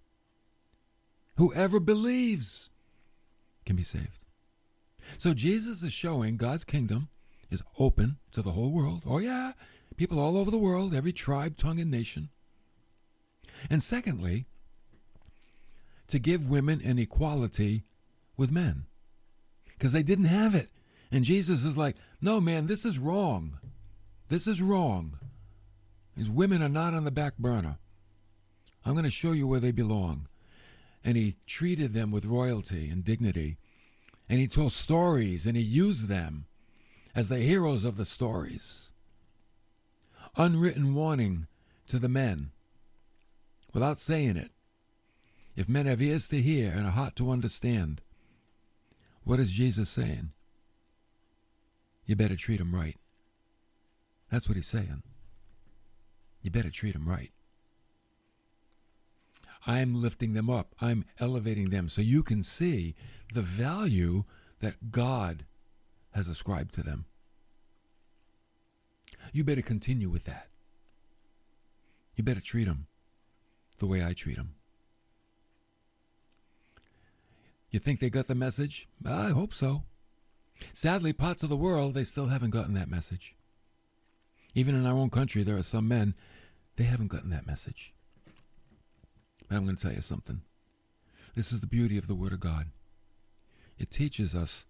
Whoever 1.35 1.79
believes 1.79 2.69
can 3.65 3.75
be 3.75 3.83
saved. 3.83 4.25
So 5.17 5.33
Jesus 5.33 5.83
is 5.83 5.93
showing 5.93 6.37
God's 6.37 6.63
kingdom 6.63 7.09
is 7.49 7.61
open 7.77 8.17
to 8.31 8.41
the 8.41 8.51
whole 8.51 8.71
world. 8.71 9.03
Oh, 9.05 9.19
yeah, 9.19 9.53
people 9.97 10.19
all 10.19 10.37
over 10.37 10.49
the 10.49 10.57
world, 10.57 10.93
every 10.93 11.13
tribe, 11.13 11.57
tongue, 11.57 11.79
and 11.79 11.91
nation. 11.91 12.29
And 13.69 13.83
secondly, 13.83 14.45
to 16.07 16.19
give 16.19 16.49
women 16.49 16.81
an 16.83 16.99
equality 16.99 17.83
with 18.37 18.51
men 18.51 18.85
because 19.77 19.93
they 19.93 20.03
didn't 20.03 20.25
have 20.25 20.55
it. 20.55 20.69
And 21.11 21.25
Jesus 21.25 21.65
is 21.65 21.77
like, 21.77 21.95
no, 22.21 22.39
man, 22.39 22.67
this 22.67 22.85
is 22.85 22.97
wrong. 22.97 23.59
This 24.31 24.47
is 24.47 24.61
wrong. 24.61 25.19
These 26.15 26.29
women 26.29 26.63
are 26.63 26.69
not 26.69 26.93
on 26.93 27.03
the 27.03 27.11
back 27.11 27.37
burner. 27.37 27.79
I'm 28.85 28.93
going 28.93 29.03
to 29.03 29.11
show 29.11 29.33
you 29.33 29.45
where 29.45 29.59
they 29.59 29.73
belong. 29.73 30.29
And 31.03 31.17
he 31.17 31.35
treated 31.45 31.93
them 31.93 32.11
with 32.11 32.23
royalty 32.23 32.89
and 32.89 33.03
dignity 33.03 33.57
and 34.29 34.39
he 34.39 34.47
told 34.47 34.71
stories 34.71 35.45
and 35.45 35.57
he 35.57 35.63
used 35.63 36.07
them 36.07 36.45
as 37.13 37.27
the 37.27 37.39
heroes 37.39 37.83
of 37.83 37.97
the 37.97 38.05
stories. 38.05 38.87
Unwritten 40.37 40.95
warning 40.95 41.47
to 41.87 41.99
the 41.99 42.07
men, 42.07 42.51
without 43.73 43.99
saying 43.99 44.37
it, 44.37 44.51
If 45.57 45.67
men 45.67 45.85
have 45.85 46.01
ears 46.01 46.29
to 46.29 46.41
hear 46.41 46.71
and 46.73 46.87
a 46.87 46.91
heart 46.91 47.17
to 47.17 47.29
understand, 47.29 47.99
what 49.25 49.41
is 49.41 49.51
Jesus 49.51 49.89
saying? 49.89 50.31
You 52.05 52.15
better 52.15 52.37
treat 52.37 52.59
them 52.59 52.73
right. 52.73 53.00
That's 54.31 54.47
what 54.47 54.55
he's 54.55 54.67
saying. 54.67 55.03
You 56.41 56.51
better 56.51 56.69
treat 56.69 56.93
them 56.93 57.07
right. 57.07 57.31
I'm 59.67 60.01
lifting 60.01 60.33
them 60.33 60.49
up. 60.49 60.73
I'm 60.81 61.05
elevating 61.19 61.69
them 61.69 61.89
so 61.89 62.01
you 62.01 62.23
can 62.23 62.41
see 62.41 62.95
the 63.33 63.41
value 63.41 64.23
that 64.59 64.91
God 64.91 65.45
has 66.11 66.27
ascribed 66.27 66.73
to 66.75 66.81
them. 66.81 67.05
You 69.33 69.43
better 69.43 69.61
continue 69.61 70.09
with 70.09 70.25
that. 70.25 70.47
You 72.15 72.23
better 72.23 72.41
treat 72.41 72.65
them 72.65 72.87
the 73.77 73.85
way 73.85 74.03
I 74.03 74.13
treat 74.13 74.37
them. 74.37 74.55
You 77.69 77.79
think 77.79 77.99
they 77.99 78.09
got 78.09 78.27
the 78.27 78.35
message? 78.35 78.87
I 79.05 79.29
hope 79.29 79.53
so. 79.53 79.83
Sadly, 80.73 81.13
parts 81.13 81.43
of 81.43 81.49
the 81.49 81.55
world, 81.55 81.93
they 81.93 82.03
still 82.03 82.27
haven't 82.27 82.49
gotten 82.49 82.73
that 82.73 82.89
message. 82.89 83.35
Even 84.53 84.75
in 84.75 84.85
our 84.85 84.97
own 84.97 85.09
country, 85.09 85.43
there 85.43 85.57
are 85.57 85.63
some 85.63 85.87
men, 85.87 86.13
they 86.75 86.83
haven't 86.83 87.07
gotten 87.07 87.29
that 87.29 87.47
message. 87.47 87.93
But 89.47 89.55
I'm 89.55 89.65
going 89.65 89.75
to 89.75 89.81
tell 89.81 89.93
you 89.93 90.01
something. 90.01 90.41
This 91.35 91.51
is 91.51 91.61
the 91.61 91.67
beauty 91.67 91.97
of 91.97 92.07
the 92.07 92.15
Word 92.15 92.33
of 92.33 92.39
God. 92.39 92.67
It 93.77 93.89
teaches 93.89 94.35
us 94.35 94.65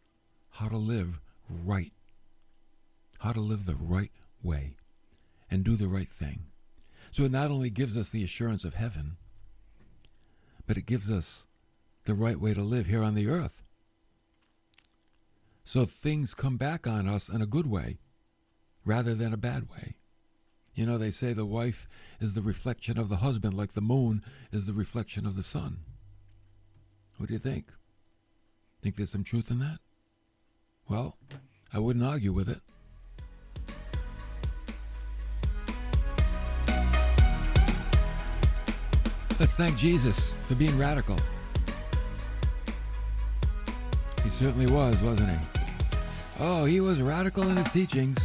how 0.51 0.67
to 0.67 0.77
live 0.77 1.19
right, 1.49 1.91
how 3.19 3.31
to 3.31 3.41
live 3.41 3.65
the 3.65 3.75
right 3.75 4.11
way, 4.43 4.75
and 5.49 5.63
do 5.63 5.75
the 5.75 5.87
right 5.87 6.09
thing. 6.09 6.43
So 7.11 7.23
it 7.23 7.31
not 7.31 7.51
only 7.51 7.69
gives 7.69 7.97
us 7.97 8.09
the 8.09 8.23
assurance 8.23 8.63
of 8.63 8.75
heaven, 8.75 9.17
but 10.65 10.77
it 10.77 10.85
gives 10.85 11.11
us 11.11 11.45
the 12.05 12.13
right 12.13 12.39
way 12.39 12.53
to 12.53 12.61
live 12.61 12.85
here 12.85 13.03
on 13.03 13.15
the 13.15 13.27
earth. 13.27 13.61
So 15.63 15.85
things 15.85 16.33
come 16.33 16.57
back 16.57 16.87
on 16.87 17.07
us 17.07 17.29
in 17.29 17.41
a 17.41 17.45
good 17.45 17.67
way 17.67 17.97
rather 18.85 19.15
than 19.15 19.33
a 19.33 19.37
bad 19.37 19.69
way. 19.69 19.95
You 20.73 20.85
know, 20.85 20.97
they 20.97 21.11
say 21.11 21.33
the 21.33 21.45
wife 21.45 21.87
is 22.19 22.33
the 22.33 22.41
reflection 22.41 22.97
of 22.97 23.09
the 23.09 23.17
husband, 23.17 23.55
like 23.55 23.73
the 23.73 23.81
moon 23.81 24.23
is 24.51 24.65
the 24.65 24.73
reflection 24.73 25.25
of 25.25 25.35
the 25.35 25.43
sun. 25.43 25.79
What 27.17 27.27
do 27.27 27.33
you 27.33 27.39
think? 27.39 27.71
Think 28.81 28.95
there's 28.95 29.11
some 29.11 29.23
truth 29.23 29.51
in 29.51 29.59
that? 29.59 29.79
Well, 30.89 31.17
I 31.73 31.79
wouldn't 31.79 32.05
argue 32.05 32.33
with 32.33 32.49
it. 32.49 32.61
Let's 39.39 39.55
thank 39.55 39.77
Jesus 39.77 40.35
for 40.45 40.55
being 40.55 40.77
radical. 40.77 41.17
He 44.23 44.29
certainly 44.29 44.71
was, 44.71 44.95
wasn't 45.01 45.31
he? 45.31 45.37
Oh, 46.39 46.65
he 46.65 46.79
was 46.79 47.01
radical 47.01 47.49
in 47.49 47.57
his 47.57 47.71
teachings, 47.71 48.19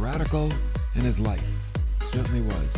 radical 0.00 0.50
in 0.94 1.02
his 1.02 1.20
life. 1.20 1.44
Certainly 2.10 2.42
was. 2.42 2.76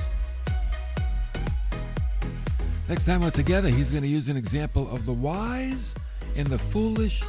Next 2.89 3.07
time 3.07 3.23
we're 3.23 3.31
together, 3.31 3.69
he's 3.69 3.91
going 3.91 4.03
to 4.03 4.09
use 4.09 4.29
an 4.29 4.37
example 4.37 4.91
of 4.95 5.07
the 5.07 5.13
wise 5.13 5.95
and 6.37 6.47
the 6.47 6.59
foolish 6.59 7.23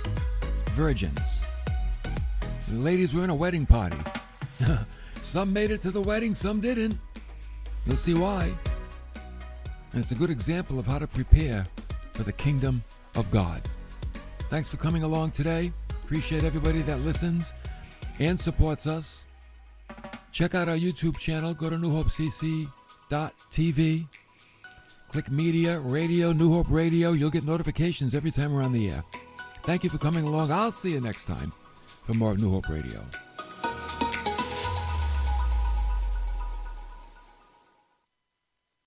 virgins. 0.72 1.42
The 2.68 2.80
ladies 2.80 3.14
were 3.14 3.24
in 3.24 3.30
a 3.30 3.36
wedding 3.36 3.66
party. 3.66 3.98
some 5.22 5.54
made 5.54 5.72
it 5.72 5.80
to 5.82 5.92
the 5.92 6.02
wedding, 6.02 6.34
some 6.36 6.60
didn't. 6.60 6.98
You'll 7.86 7.98
see 7.98 8.14
why. 8.14 8.52
And 9.94 10.02
it's 10.02 10.12
a 10.12 10.16
good 10.16 10.32
example 10.32 10.80
of 10.80 10.88
how 10.88 11.00
to 11.00 11.08
prepare 11.08 11.66
for 12.14 12.24
the 12.24 12.34
kingdom 12.34 12.84
of 13.16 13.30
God. 13.30 13.62
Thanks 14.50 14.70
for 14.70 14.78
coming 14.78 15.04
along 15.04 15.32
today. 15.32 15.72
Appreciate 16.04 16.44
everybody 16.44 16.82
that 16.82 17.00
listens 17.02 17.54
and 18.20 18.40
supports 18.40 18.88
us. 18.88 19.26
Check 20.34 20.56
out 20.56 20.68
our 20.68 20.76
YouTube 20.76 21.18
channel. 21.20 21.54
Go 21.54 21.70
to 21.70 21.78
newhopecc.tv. 21.78 22.68
Click 25.10 25.30
Media, 25.30 25.80
Radio, 25.80 26.34
New 26.34 26.52
Hope 26.52 26.66
Radio. 26.72 27.12
You'll 27.12 27.30
get 27.30 27.46
notifications 27.46 28.16
every 28.16 28.32
time 28.32 28.52
we're 28.52 28.64
on 28.64 28.74
the 28.74 28.90
air. 28.90 29.04
Thank 29.62 29.84
you 29.84 29.92
for 29.92 30.00
coming 30.00 30.26
along. 30.26 30.52
I'll 30.52 30.72
see 30.72 30.94
you 30.94 31.02
next 31.02 31.28
time 31.28 31.54
for 31.86 32.16
more 32.16 32.32
of 32.32 32.40
New 32.40 32.50
Hope 32.50 32.68
Radio. 32.68 33.00